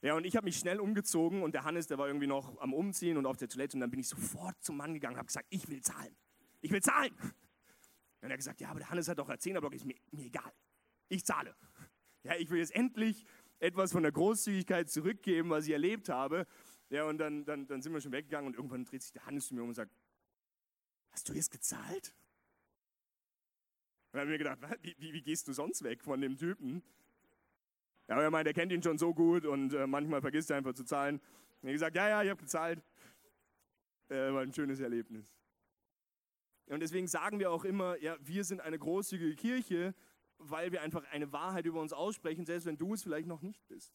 Ja, 0.00 0.16
und 0.16 0.24
ich 0.24 0.34
habe 0.34 0.46
mich 0.46 0.56
schnell 0.56 0.80
umgezogen 0.80 1.44
und 1.44 1.54
der 1.54 1.62
Hannes, 1.62 1.86
der 1.86 1.98
war 1.98 2.08
irgendwie 2.08 2.26
noch 2.26 2.60
am 2.60 2.74
Umziehen 2.74 3.16
und 3.16 3.26
auf 3.26 3.36
der 3.36 3.48
Toilette 3.48 3.76
und 3.76 3.80
dann 3.80 3.92
bin 3.92 4.00
ich 4.00 4.08
sofort 4.08 4.60
zum 4.60 4.76
Mann 4.76 4.92
gegangen 4.92 5.14
und 5.14 5.18
habe 5.18 5.28
gesagt, 5.28 5.46
ich 5.50 5.68
will 5.68 5.82
zahlen. 5.82 6.16
Ich 6.62 6.72
will 6.72 6.82
zahlen. 6.82 7.14
Er 8.22 8.30
hat 8.30 8.36
gesagt, 8.36 8.60
ja, 8.60 8.70
aber 8.70 8.78
der 8.78 8.90
Hannes 8.90 9.08
hat 9.08 9.18
doch 9.18 9.28
einen 9.28 9.40
Zehnerblock, 9.40 9.74
ist 9.74 9.84
mir, 9.84 9.96
mir 10.12 10.26
egal. 10.26 10.52
Ich 11.08 11.24
zahle. 11.24 11.54
Ja, 12.22 12.36
ich 12.36 12.48
will 12.50 12.58
jetzt 12.58 12.74
endlich 12.74 13.26
etwas 13.58 13.92
von 13.92 14.02
der 14.02 14.12
Großzügigkeit 14.12 14.88
zurückgeben, 14.88 15.50
was 15.50 15.66
ich 15.66 15.72
erlebt 15.72 16.08
habe. 16.08 16.46
Ja, 16.88 17.04
und 17.04 17.18
dann, 17.18 17.44
dann, 17.44 17.66
dann 17.66 17.82
sind 17.82 17.92
wir 17.92 18.00
schon 18.00 18.12
weggegangen 18.12 18.46
und 18.46 18.56
irgendwann 18.56 18.84
dreht 18.84 19.02
sich 19.02 19.12
der 19.12 19.26
Hannes 19.26 19.48
zu 19.48 19.54
mir 19.54 19.62
um 19.62 19.68
und 19.68 19.74
sagt, 19.74 19.92
hast 21.10 21.28
du 21.28 21.32
jetzt 21.32 21.50
gezahlt? 21.50 22.14
Und 24.12 24.18
dann 24.18 24.20
habe 24.20 24.34
ich 24.34 24.38
mir 24.40 24.44
gedacht, 24.44 24.78
wie, 24.82 24.94
wie, 24.98 25.12
wie, 25.14 25.22
gehst 25.22 25.48
du 25.48 25.52
sonst 25.52 25.82
weg 25.82 26.04
von 26.04 26.20
dem 26.20 26.36
Typen? 26.36 26.82
Ja, 28.08 28.14
aber 28.14 28.24
er 28.24 28.30
meint, 28.30 28.46
er 28.46 28.54
kennt 28.54 28.70
ihn 28.70 28.82
schon 28.82 28.98
so 28.98 29.12
gut 29.14 29.46
und 29.46 29.72
äh, 29.72 29.86
manchmal 29.86 30.20
vergisst 30.20 30.50
er 30.50 30.58
einfach 30.58 30.74
zu 30.74 30.84
zahlen. 30.84 31.20
Und 31.62 31.68
ich 31.68 31.74
gesagt, 31.74 31.96
ja, 31.96 32.08
ja, 32.08 32.22
ich 32.22 32.30
habe 32.30 32.40
gezahlt. 32.40 32.82
Äh, 34.08 34.32
war 34.32 34.42
ein 34.42 34.52
schönes 34.52 34.78
Erlebnis. 34.80 35.32
Und 36.66 36.80
deswegen 36.80 37.06
sagen 37.06 37.38
wir 37.38 37.50
auch 37.50 37.64
immer, 37.64 37.98
ja, 37.98 38.16
wir 38.20 38.44
sind 38.44 38.60
eine 38.60 38.78
großzügige 38.78 39.34
Kirche, 39.36 39.94
weil 40.38 40.72
wir 40.72 40.82
einfach 40.82 41.04
eine 41.10 41.32
Wahrheit 41.32 41.66
über 41.66 41.80
uns 41.80 41.92
aussprechen, 41.92 42.44
selbst 42.44 42.66
wenn 42.66 42.78
du 42.78 42.94
es 42.94 43.02
vielleicht 43.02 43.28
noch 43.28 43.42
nicht 43.42 43.66
bist. 43.68 43.92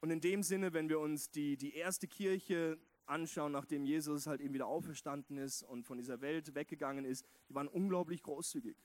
Und 0.00 0.10
in 0.10 0.20
dem 0.20 0.42
Sinne, 0.42 0.72
wenn 0.72 0.88
wir 0.88 0.98
uns 0.98 1.30
die, 1.30 1.56
die 1.56 1.74
erste 1.74 2.08
Kirche 2.08 2.78
anschauen, 3.06 3.52
nachdem 3.52 3.84
Jesus 3.84 4.26
halt 4.26 4.40
eben 4.40 4.54
wieder 4.54 4.66
auferstanden 4.66 5.36
ist 5.36 5.62
und 5.62 5.84
von 5.84 5.98
dieser 5.98 6.20
Welt 6.20 6.54
weggegangen 6.54 7.04
ist, 7.04 7.26
die 7.48 7.54
waren 7.54 7.68
unglaublich 7.68 8.22
großzügig. 8.22 8.76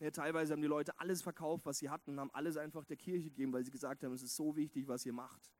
Ja, 0.00 0.10
teilweise 0.10 0.52
haben 0.52 0.62
die 0.62 0.68
Leute 0.68 0.98
alles 0.98 1.22
verkauft, 1.22 1.66
was 1.66 1.78
sie 1.78 1.90
hatten, 1.90 2.12
und 2.12 2.20
haben 2.20 2.30
alles 2.32 2.56
einfach 2.56 2.84
der 2.84 2.96
Kirche 2.96 3.30
gegeben, 3.30 3.52
weil 3.52 3.64
sie 3.64 3.70
gesagt 3.70 4.02
haben, 4.02 4.12
es 4.12 4.22
ist 4.22 4.36
so 4.36 4.56
wichtig, 4.56 4.88
was 4.88 5.04
ihr 5.06 5.12
macht. 5.12 5.52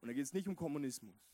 Und 0.00 0.08
da 0.08 0.12
geht 0.12 0.24
es 0.24 0.32
nicht 0.32 0.48
um 0.48 0.56
Kommunismus, 0.56 1.28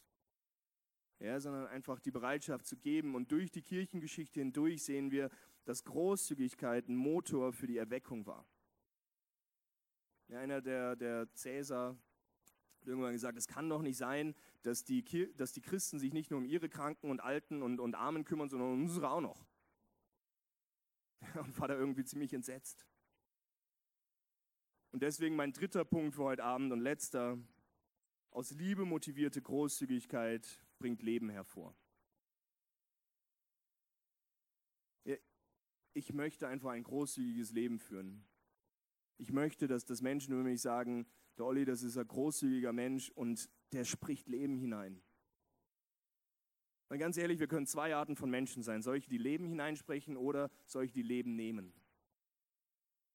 ja, 1.19 1.41
sondern 1.41 1.67
einfach 1.67 2.01
die 2.01 2.11
Bereitschaft 2.11 2.67
zu 2.67 2.77
geben. 2.77 3.15
Und 3.15 3.31
durch 3.33 3.51
die 3.51 3.63
Kirchengeschichte 3.63 4.41
hindurch 4.41 4.85
sehen 4.85 5.11
wir, 5.11 5.31
dass 5.65 5.85
Großzügigkeit 5.85 6.89
ein 6.89 6.97
Motor 6.97 7.53
für 7.53 7.67
die 7.67 7.79
Erweckung 7.79 8.27
war. 8.27 8.47
Ja, 10.29 10.41
einer 10.41 10.61
der, 10.61 10.97
der 10.97 11.33
Cäsar, 11.35 11.97
hat 12.81 12.89
irgendwann 12.89 13.13
gesagt, 13.13 13.39
es 13.39 13.47
kann 13.47 13.69
doch 13.69 13.83
nicht 13.83 13.97
sein, 13.97 14.35
dass 14.63 14.85
die, 14.85 15.33
dass 15.37 15.53
die 15.53 15.61
Christen 15.61 15.99
sich 15.99 16.13
nicht 16.13 16.31
nur 16.31 16.39
um 16.39 16.45
ihre 16.45 16.69
Kranken 16.69 17.11
und 17.11 17.21
Alten 17.21 17.63
und, 17.63 17.81
und 17.81 17.95
Armen 17.95 18.25
kümmern, 18.25 18.49
sondern 18.49 18.73
um 18.73 18.83
unsere 18.83 19.11
auch 19.11 19.21
noch. 19.21 19.47
Und 21.35 21.59
war 21.59 21.69
da 21.69 21.75
irgendwie 21.75 22.05
ziemlich 22.05 22.35
entsetzt. 22.35 22.87
Und 24.93 25.03
deswegen 25.03 25.37
mein 25.37 25.53
dritter 25.53 25.85
Punkt 25.85 26.15
für 26.15 26.25
heute 26.25 26.45
Abend 26.45 26.71
und 26.71 26.81
letzter. 26.81 27.39
Aus 28.31 28.51
Liebe 28.51 28.85
motivierte 28.85 29.41
Großzügigkeit 29.41 30.64
bringt 30.85 31.01
Leben 31.01 31.31
hervor. 31.31 31.75
Ich 35.95 36.13
möchte 36.13 36.47
einfach 36.47 36.73
ein 36.73 36.83
großzügiges 36.83 37.53
Leben 37.53 37.79
führen. 37.79 38.27
Ich 39.17 39.33
möchte, 39.33 39.67
dass 39.67 39.87
das 39.87 40.03
Menschen 40.03 40.35
über 40.35 40.43
mich 40.43 40.61
sagen, 40.61 41.07
der 41.39 41.47
Olli, 41.47 41.65
das 41.65 41.83
ist 41.83 41.97
ein 41.97 42.07
großzügiger 42.07 42.75
Mensch 42.75 43.09
und 43.13 43.49
der 43.73 43.85
spricht 43.85 44.29
Leben 44.29 44.59
hinein. 44.59 45.01
Weil 46.89 46.99
ganz 46.99 47.17
ehrlich, 47.17 47.41
wir 47.41 47.47
können 47.47 47.67
zwei 47.67 47.95
Arten 47.95 48.15
von 48.15 48.29
Menschen 48.29 48.63
sein. 48.63 48.83
Solche, 48.83 49.09
die 49.09 49.17
Leben 49.17 49.47
hineinsprechen 49.47 50.19
oder 50.19 50.51
solche, 50.67 50.93
die 50.93 51.03
Leben 51.03 51.35
nehmen. 51.35 51.73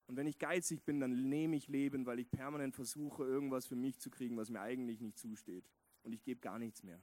Und 0.08 0.16
wenn 0.16 0.26
ich 0.26 0.40
geizig 0.40 0.84
bin, 0.86 1.00
dann 1.00 1.30
nehme 1.30 1.56
ich 1.56 1.68
Leben, 1.68 2.08
weil 2.08 2.18
ich 2.18 2.32
permanent 2.32 2.74
versuche, 2.74 3.26
irgendwas 3.26 3.68
für 3.68 3.76
mich 3.76 4.00
zu 4.00 4.10
kriegen, 4.10 4.38
was 4.38 4.50
mir 4.50 4.62
eigentlich 4.62 5.02
nicht 5.02 5.20
zusteht. 5.20 5.70
Und 6.02 6.14
ich 6.14 6.24
gebe 6.24 6.40
gar 6.40 6.58
nichts 6.58 6.82
mehr. 6.82 7.00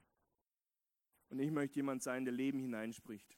Und 1.28 1.38
ich 1.38 1.50
möchte 1.50 1.76
jemand 1.76 2.02
sein, 2.02 2.24
der 2.24 2.34
Leben 2.34 2.58
hineinspricht. 2.58 3.36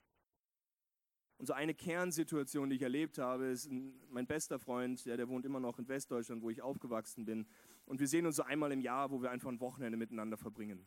Und 1.38 1.46
so 1.46 1.52
eine 1.52 1.72
Kernsituation, 1.72 2.68
die 2.68 2.76
ich 2.76 2.82
erlebt 2.82 3.18
habe, 3.18 3.46
ist 3.46 3.70
mein 4.10 4.26
bester 4.26 4.58
Freund, 4.58 5.04
ja, 5.04 5.16
der 5.16 5.28
wohnt 5.28 5.46
immer 5.46 5.60
noch 5.60 5.78
in 5.78 5.86
Westdeutschland, 5.86 6.42
wo 6.42 6.50
ich 6.50 6.62
aufgewachsen 6.62 7.24
bin. 7.24 7.46
Und 7.86 8.00
wir 8.00 8.08
sehen 8.08 8.26
uns 8.26 8.36
so 8.36 8.42
einmal 8.42 8.72
im 8.72 8.80
Jahr, 8.80 9.10
wo 9.10 9.22
wir 9.22 9.30
einfach 9.30 9.48
ein 9.48 9.60
Wochenende 9.60 9.96
miteinander 9.96 10.36
verbringen. 10.36 10.84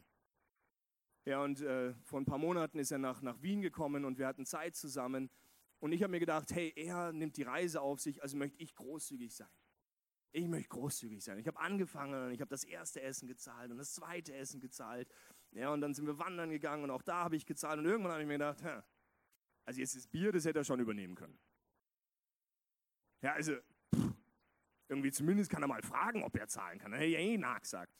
Ja, 1.23 1.41
und 1.43 1.61
äh, 1.61 1.93
vor 2.03 2.19
ein 2.19 2.25
paar 2.25 2.37
Monaten 2.37 2.79
ist 2.79 2.91
er 2.91 2.97
nach, 2.97 3.21
nach 3.21 3.41
Wien 3.41 3.61
gekommen 3.61 4.05
und 4.05 4.17
wir 4.17 4.27
hatten 4.27 4.45
Zeit 4.45 4.75
zusammen. 4.75 5.29
Und 5.79 5.93
ich 5.93 6.03
habe 6.03 6.11
mir 6.11 6.19
gedacht, 6.19 6.51
hey, 6.51 6.73
er 6.75 7.13
nimmt 7.13 7.37
die 7.37 7.43
Reise 7.43 7.81
auf 7.81 8.01
sich, 8.01 8.21
also 8.21 8.37
möchte 8.37 8.61
ich 8.61 8.75
großzügig 8.75 9.33
sein. 9.33 9.49
Ich 10.33 10.47
möchte 10.47 10.69
großzügig 10.69 11.23
sein. 11.23 11.37
Ich 11.37 11.47
habe 11.47 11.59
angefangen 11.59 12.25
und 12.25 12.31
ich 12.31 12.41
habe 12.41 12.49
das 12.49 12.63
erste 12.63 13.01
Essen 13.01 13.27
gezahlt 13.27 13.71
und 13.71 13.77
das 13.77 13.93
zweite 13.93 14.33
Essen 14.33 14.59
gezahlt. 14.59 15.07
Ja, 15.51 15.71
und 15.71 15.81
dann 15.81 15.93
sind 15.93 16.05
wir 16.07 16.17
wandern 16.17 16.49
gegangen 16.49 16.83
und 16.83 16.91
auch 16.91 17.01
da 17.01 17.23
habe 17.23 17.35
ich 17.35 17.45
gezahlt. 17.45 17.79
Und 17.79 17.85
irgendwann 17.85 18.13
habe 18.13 18.21
ich 18.21 18.27
mir 18.27 18.33
gedacht, 18.35 18.63
Hä, 18.63 18.81
also 19.65 19.79
jetzt 19.79 19.95
das 19.95 20.07
Bier, 20.07 20.31
das 20.31 20.45
hätte 20.45 20.59
er 20.59 20.63
schon 20.63 20.79
übernehmen 20.79 21.15
können. 21.15 21.37
Ja, 23.21 23.33
also 23.33 23.55
pff, 23.93 24.13
irgendwie 24.87 25.11
zumindest 25.11 25.49
kann 25.49 25.61
er 25.61 25.67
mal 25.67 25.81
fragen, 25.81 26.23
ob 26.23 26.35
er 26.37 26.47
zahlen 26.47 26.79
kann. 26.79 26.93
Er 26.93 26.99
hat 26.99 27.07
ja 27.07 27.19
eh 27.19 27.37
nachgesagt. 27.37 27.93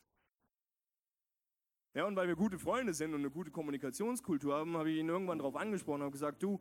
Ja, 1.93 2.05
und 2.05 2.15
weil 2.15 2.27
wir 2.27 2.37
gute 2.37 2.57
Freunde 2.57 2.93
sind 2.93 3.13
und 3.13 3.19
eine 3.19 3.29
gute 3.29 3.51
Kommunikationskultur 3.51 4.55
haben, 4.55 4.77
habe 4.77 4.89
ich 4.89 4.97
ihn 4.97 5.09
irgendwann 5.09 5.39
darauf 5.39 5.57
angesprochen 5.57 5.95
und 5.95 6.03
habe 6.03 6.11
gesagt, 6.11 6.41
du, 6.41 6.59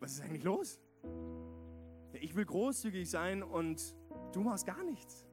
was 0.00 0.12
ist 0.12 0.22
eigentlich 0.22 0.42
los? 0.42 0.80
Ja, 2.12 2.20
ich 2.20 2.34
will 2.34 2.44
großzügig 2.44 3.08
sein 3.08 3.44
und 3.44 3.96
du 4.32 4.40
machst 4.40 4.66
gar 4.66 4.82
nichts. 4.82 5.24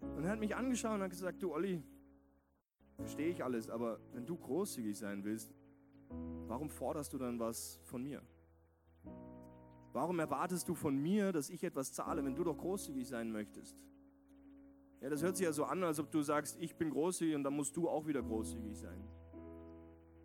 Und 0.00 0.24
er 0.24 0.30
hat 0.30 0.40
mich 0.40 0.56
angeschaut 0.56 0.94
und 0.94 1.02
hat 1.02 1.10
gesagt, 1.10 1.42
du 1.42 1.52
Olli, 1.52 1.82
verstehe 3.02 3.30
ich 3.30 3.42
alles, 3.42 3.68
aber 3.68 3.98
wenn 4.12 4.24
du 4.24 4.36
großzügig 4.36 4.96
sein 4.96 5.24
willst, 5.24 5.52
warum 6.46 6.70
forderst 6.70 7.12
du 7.12 7.18
dann 7.18 7.40
was 7.40 7.80
von 7.82 8.02
mir? 8.02 8.22
Warum 9.92 10.20
erwartest 10.20 10.68
du 10.68 10.74
von 10.74 10.96
mir, 10.96 11.32
dass 11.32 11.50
ich 11.50 11.64
etwas 11.64 11.92
zahle, 11.92 12.24
wenn 12.24 12.36
du 12.36 12.44
doch 12.44 12.56
großzügig 12.56 13.06
sein 13.08 13.32
möchtest? 13.32 13.84
Ja, 15.00 15.10
das 15.10 15.20
hört 15.20 15.36
sich 15.36 15.44
ja 15.44 15.52
so 15.52 15.64
an, 15.64 15.82
als 15.82 15.98
ob 15.98 16.12
du 16.12 16.22
sagst, 16.22 16.56
ich 16.60 16.76
bin 16.76 16.90
großzügig 16.90 17.34
und 17.34 17.42
dann 17.42 17.54
musst 17.54 17.76
du 17.76 17.88
auch 17.88 18.06
wieder 18.06 18.22
großzügig 18.22 18.78
sein. 18.78 19.02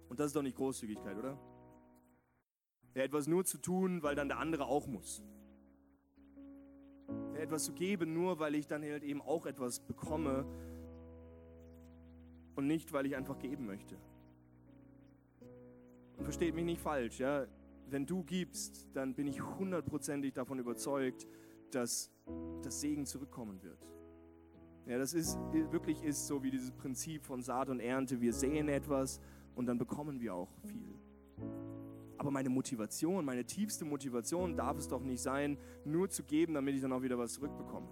Und 0.08 0.20
das 0.20 0.28
ist 0.28 0.36
doch 0.36 0.44
nicht 0.44 0.56
Großzügigkeit, 0.56 1.18
oder? 1.18 1.38
Ja, 2.94 3.02
etwas 3.02 3.28
nur 3.28 3.44
zu 3.44 3.58
tun, 3.58 4.04
weil 4.04 4.16
dann 4.16 4.28
der 4.28 4.38
andere 4.38 4.66
auch 4.66 4.86
muss. 4.86 5.24
Ja, 7.34 7.40
etwas 7.40 7.66
zu 7.66 7.74
geben, 7.74 8.14
nur 8.14 8.38
weil 8.38 8.54
ich 8.54 8.68
dann 8.68 8.84
halt 8.84 9.04
eben 9.04 9.22
auch 9.22 9.48
etwas 9.48 9.80
bekomme 9.80 10.46
und 12.58 12.68
nicht, 12.68 12.92
weil 12.92 13.06
ich 13.06 13.16
einfach 13.16 13.38
geben 13.38 13.66
möchte. 13.66 13.96
Und 16.18 16.24
versteht 16.24 16.56
mich 16.56 16.66
nicht 16.66 16.82
falsch, 16.82 17.20
ja. 17.20 17.46
Wenn 17.90 18.06
du 18.06 18.24
gibst, 18.24 18.88
dann 18.94 19.14
bin 19.14 19.28
ich 19.28 19.42
hundertprozentig 19.42 20.34
davon 20.34 20.60
überzeugt, 20.60 21.28
dass 21.72 22.12
das 22.64 22.82
Segen 22.82 23.06
zurückkommen 23.06 23.62
wird. 23.64 23.80
Ja, 24.88 24.98
das 24.98 25.14
ist 25.14 25.38
wirklich 25.72 26.04
ist 26.04 26.28
so 26.28 26.44
wie 26.44 26.52
dieses 26.52 26.72
Prinzip 26.72 27.24
von 27.24 27.42
Saat 27.42 27.70
und 27.70 27.80
Ernte. 27.80 28.20
Wir 28.20 28.34
sehen 28.34 28.68
etwas 28.68 29.22
und 29.56 29.68
dann 29.68 29.78
bekommen 29.78 30.20
wir 30.20 30.34
auch 30.34 30.52
viel. 30.64 30.96
Aber 32.18 32.32
meine 32.32 32.50
Motivation, 32.50 33.24
meine 33.24 33.46
tiefste 33.46 33.86
Motivation 33.86 34.58
darf 34.58 34.78
es 34.78 34.88
doch 34.88 35.04
nicht 35.04 35.22
sein, 35.22 35.58
nur 35.86 36.10
zu 36.10 36.24
geben, 36.24 36.56
damit 36.56 36.76
ich 36.76 36.82
dann 36.82 36.92
auch 36.92 37.04
wieder 37.04 37.18
was 37.18 37.34
zurückbekomme. 37.34 37.88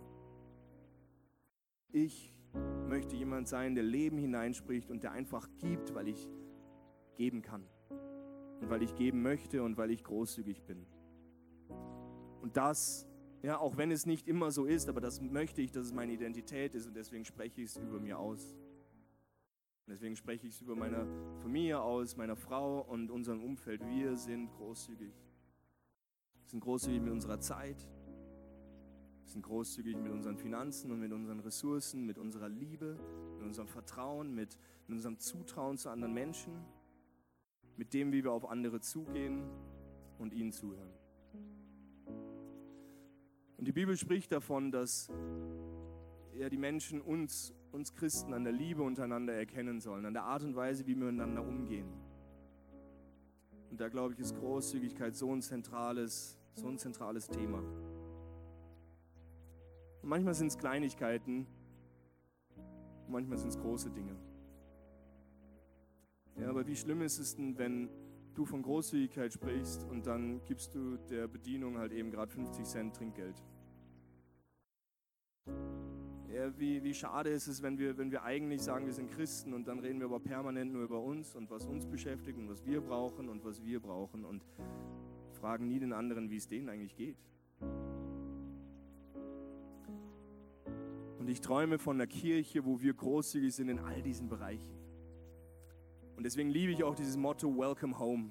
Ich 1.91 2.34
möchte 2.85 3.15
jemand 3.15 3.47
sein, 3.47 3.75
der 3.75 3.83
Leben 3.83 4.17
hineinspricht 4.17 4.91
und 4.91 5.03
der 5.03 5.11
einfach 5.11 5.49
gibt, 5.57 5.93
weil 5.93 6.07
ich 6.07 6.29
geben 7.15 7.41
kann 7.41 7.65
und 8.61 8.69
weil 8.69 8.81
ich 8.81 8.95
geben 8.95 9.21
möchte 9.21 9.63
und 9.63 9.77
weil 9.77 9.91
ich 9.91 10.03
großzügig 10.03 10.63
bin. 10.63 10.85
Und 12.41 12.57
das, 12.57 13.07
ja, 13.41 13.57
auch 13.57 13.77
wenn 13.77 13.91
es 13.91 14.05
nicht 14.05 14.27
immer 14.27 14.51
so 14.51 14.65
ist, 14.65 14.89
aber 14.89 15.01
das 15.01 15.21
möchte 15.21 15.61
ich, 15.61 15.71
dass 15.71 15.87
es 15.87 15.93
meine 15.93 16.13
Identität 16.13 16.75
ist 16.75 16.87
und 16.87 16.95
deswegen 16.95 17.25
spreche 17.25 17.61
ich 17.61 17.69
es 17.69 17.77
über 17.77 17.99
mir 17.99 18.19
aus. 18.19 18.55
Und 19.87 19.93
deswegen 19.93 20.15
spreche 20.15 20.47
ich 20.47 20.53
es 20.53 20.61
über 20.61 20.75
meine 20.75 21.07
Familie 21.41 21.79
aus, 21.79 22.17
meiner 22.17 22.35
Frau 22.35 22.81
und 22.81 23.11
unserem 23.11 23.43
Umfeld. 23.43 23.85
Wir 23.85 24.17
sind 24.17 24.51
großzügig. 24.51 25.13
Wir 25.13 26.49
sind 26.49 26.59
großzügig 26.59 27.01
mit 27.01 27.11
unserer 27.11 27.39
Zeit. 27.39 27.87
Wir 29.25 29.31
sind 29.31 29.41
großzügig 29.41 29.97
mit 29.97 30.11
unseren 30.11 30.37
Finanzen 30.37 30.91
und 30.91 30.99
mit 30.99 31.11
unseren 31.11 31.39
Ressourcen, 31.39 32.05
mit 32.05 32.19
unserer 32.19 32.47
Liebe, 32.47 32.95
mit 33.33 33.43
unserem 33.43 33.67
Vertrauen, 33.67 34.35
mit, 34.35 34.59
mit 34.87 34.97
unserem 34.97 35.17
Zutrauen 35.17 35.79
zu 35.79 35.89
anderen 35.89 36.13
Menschen, 36.13 36.53
mit 37.75 37.95
dem, 37.95 38.11
wie 38.11 38.23
wir 38.23 38.31
auf 38.31 38.47
andere 38.47 38.81
zugehen 38.81 39.49
und 40.19 40.31
ihnen 40.31 40.51
zuhören. 40.51 40.93
Und 43.57 43.67
die 43.67 43.71
Bibel 43.71 43.97
spricht 43.97 44.31
davon, 44.31 44.71
dass 44.71 45.09
ja, 46.35 46.47
die 46.47 46.57
Menschen 46.57 47.01
uns, 47.01 47.51
uns 47.71 47.95
Christen 47.95 48.31
an 48.31 48.43
der 48.43 48.53
Liebe 48.53 48.83
untereinander 48.83 49.33
erkennen 49.33 49.81
sollen, 49.81 50.05
an 50.05 50.13
der 50.13 50.23
Art 50.23 50.43
und 50.43 50.55
Weise, 50.55 50.85
wie 50.85 50.95
wir 50.95 51.11
miteinander 51.11 51.41
umgehen. 51.41 51.91
Und 53.71 53.81
da 53.81 53.89
glaube 53.89 54.13
ich, 54.13 54.19
ist 54.19 54.35
Großzügigkeit 54.35 55.15
so 55.15 55.33
ein 55.33 55.41
zentrales, 55.41 56.37
so 56.53 56.67
ein 56.67 56.77
zentrales 56.77 57.27
Thema. 57.27 57.63
Und 60.05 60.09
manchmal 60.09 60.35
sind 60.35 60.47
es 60.49 60.57
Kleinigkeiten, 60.59 61.47
manchmal 63.07 63.39
sind 63.39 63.49
es 63.49 63.57
große 63.57 63.89
Dinge. 63.89 64.15
Ja, 66.39 66.47
aber 66.47 66.67
wie 66.67 66.75
schlimm 66.75 67.01
ist 67.01 67.17
es 67.17 67.35
denn, 67.35 67.57
wenn 67.57 67.89
du 68.35 68.45
von 68.45 68.61
Großzügigkeit 68.61 69.33
sprichst 69.33 69.83
und 69.85 70.05
dann 70.05 70.45
gibst 70.45 70.75
du 70.75 70.97
der 71.09 71.27
Bedienung 71.27 71.79
halt 71.79 71.91
eben 71.91 72.11
gerade 72.11 72.31
50 72.31 72.65
Cent 72.65 72.95
Trinkgeld? 72.95 73.41
Ja, 76.31 76.55
wie, 76.59 76.83
wie 76.83 76.93
schade 76.93 77.31
ist 77.31 77.47
es, 77.47 77.63
wenn 77.63 77.79
wir, 77.79 77.97
wenn 77.97 78.11
wir 78.11 78.21
eigentlich 78.21 78.61
sagen, 78.61 78.85
wir 78.85 78.93
sind 78.93 79.09
Christen 79.09 79.55
und 79.55 79.67
dann 79.67 79.79
reden 79.79 79.97
wir 79.97 80.05
aber 80.05 80.19
permanent 80.19 80.71
nur 80.71 80.83
über 80.83 81.01
uns 81.01 81.33
und 81.33 81.49
was 81.49 81.65
uns 81.65 81.87
beschäftigt 81.87 82.37
und 82.37 82.47
was 82.47 82.63
wir 82.63 82.79
brauchen 82.79 83.27
und 83.27 83.43
was 83.43 83.63
wir 83.63 83.79
brauchen 83.79 84.23
und 84.23 84.45
fragen 85.31 85.67
nie 85.67 85.79
den 85.79 85.93
anderen, 85.93 86.29
wie 86.29 86.37
es 86.37 86.47
denen 86.47 86.69
eigentlich 86.69 86.95
geht. 86.95 87.17
Und 91.25 91.31
ich 91.31 91.41
träume 91.41 91.79
von 91.79 91.95
einer 91.97 92.05
Kirche, 92.05 92.65
wo 92.65 92.81
wir 92.81 92.93
großzügig 92.93 93.55
sind 93.55 93.69
in 93.69 93.79
all 93.79 93.99
diesen 94.03 94.29
Bereichen. 94.29 94.77
Und 96.15 96.23
deswegen 96.23 96.51
liebe 96.51 96.71
ich 96.71 96.83
auch 96.83 96.93
dieses 96.93 97.17
Motto 97.17 97.47
Welcome 97.57 97.97
Home. 97.97 98.29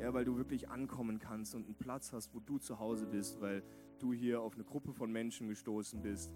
Ja, 0.00 0.14
weil 0.14 0.24
du 0.24 0.38
wirklich 0.38 0.70
ankommen 0.70 1.18
kannst 1.18 1.54
und 1.54 1.66
einen 1.66 1.74
Platz 1.74 2.14
hast, 2.14 2.34
wo 2.34 2.40
du 2.40 2.56
zu 2.56 2.78
Hause 2.78 3.06
bist, 3.06 3.38
weil 3.42 3.62
du 3.98 4.14
hier 4.14 4.40
auf 4.40 4.54
eine 4.54 4.64
Gruppe 4.64 4.94
von 4.94 5.12
Menschen 5.12 5.46
gestoßen 5.46 6.00
bist, 6.00 6.32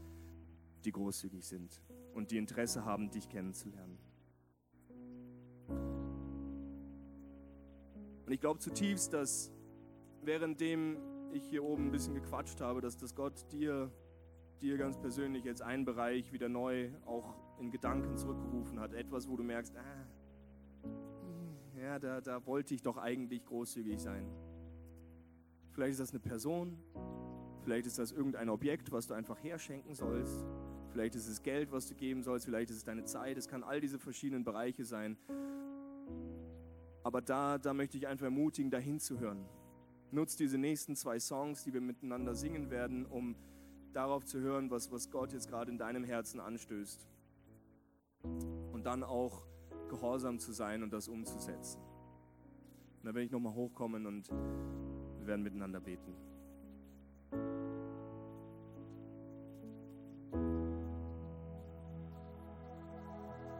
die 0.84 0.92
großzügig 0.92 1.46
sind 1.46 1.80
und 2.12 2.30
die 2.30 2.36
Interesse 2.36 2.84
haben, 2.84 3.10
dich 3.10 3.26
kennenzulernen. 3.30 3.98
Und 8.26 8.32
ich 8.32 8.40
glaube 8.40 8.60
zutiefst, 8.60 9.14
dass 9.14 9.50
währenddem 10.20 10.98
ich 11.32 11.44
hier 11.44 11.64
oben 11.64 11.86
ein 11.86 11.90
bisschen 11.90 12.12
gequatscht 12.12 12.60
habe, 12.60 12.82
dass 12.82 12.98
das 12.98 13.14
Gott 13.14 13.50
dir, 13.50 13.90
dir 14.61 14.77
ganz 14.77 14.99
persönlich 14.99 15.44
jetzt 15.44 15.62
einen 15.62 15.85
Bereich 15.85 16.33
wieder 16.33 16.49
neu 16.49 16.90
auch 17.07 17.35
in 17.59 17.70
Gedanken 17.70 18.16
zurückgerufen 18.16 18.79
hat. 18.81 18.92
Etwas, 18.92 19.29
wo 19.29 19.37
du 19.37 19.42
merkst, 19.42 19.77
ah, 19.77 20.07
ja, 21.81 21.99
da, 21.99 22.20
da 22.20 22.44
wollte 22.46 22.75
ich 22.75 22.83
doch 22.83 22.99
eigentlich 22.99 23.44
großzügig 23.44 24.01
sein. 24.01 24.27
Vielleicht 25.73 25.92
ist 25.92 26.01
das 26.01 26.11
eine 26.11 26.20
Person, 26.20 26.79
vielleicht 27.62 27.87
ist 27.87 27.99
das 27.99 28.12
irgendein 28.12 28.49
Objekt, 28.49 28.92
was 28.92 29.07
du 29.07 29.14
einfach 29.14 29.42
herschenken 29.42 29.94
sollst. 29.94 30.44
Vielleicht 30.90 31.14
ist 31.14 31.29
es 31.29 31.42
Geld, 31.42 31.70
was 31.73 31.87
du 31.87 31.94
geben 31.94 32.23
sollst, 32.23 32.46
vielleicht 32.46 32.70
ist 32.70 32.79
es 32.79 32.85
deine 32.85 33.05
Zeit. 33.05 33.38
Es 33.38 33.49
kann 33.49 33.62
all 33.62 33.81
diese 33.81 33.99
verschiedenen 33.99 34.44
Bereiche 34.44 34.85
sein. 34.85 35.16
Aber 37.03 37.23
da, 37.23 37.59
da 37.59 37.73
möchte 37.73 37.96
ich 37.96 38.07
einfach 38.07 38.25
ermutigen, 38.25 38.70
dahin 38.70 38.99
zu 38.99 39.20
hören. 39.20 39.46
Nutz 40.11 40.37
diese 40.37 40.59
nächsten 40.59 40.96
zwei 40.96 41.20
Songs, 41.20 41.62
die 41.62 41.73
wir 41.73 41.81
miteinander 41.81 42.35
singen 42.35 42.70
werden, 42.70 43.07
um 43.07 43.37
darauf 43.92 44.24
zu 44.24 44.40
hören, 44.40 44.70
was, 44.70 44.90
was 44.90 45.11
Gott 45.11 45.33
jetzt 45.33 45.48
gerade 45.48 45.70
in 45.70 45.79
deinem 45.79 46.05
Herzen 46.05 46.40
anstößt 46.40 47.07
und 48.72 48.85
dann 48.85 49.03
auch 49.03 49.46
gehorsam 49.88 50.38
zu 50.38 50.53
sein 50.53 50.83
und 50.83 50.92
das 50.92 51.09
umzusetzen. 51.09 51.81
Und 51.81 53.07
dann 53.07 53.14
werde 53.14 53.24
ich 53.24 53.31
nochmal 53.31 53.55
hochkommen 53.55 54.07
und 54.07 54.29
wir 54.31 55.26
werden 55.26 55.42
miteinander 55.42 55.81
beten. 55.81 56.14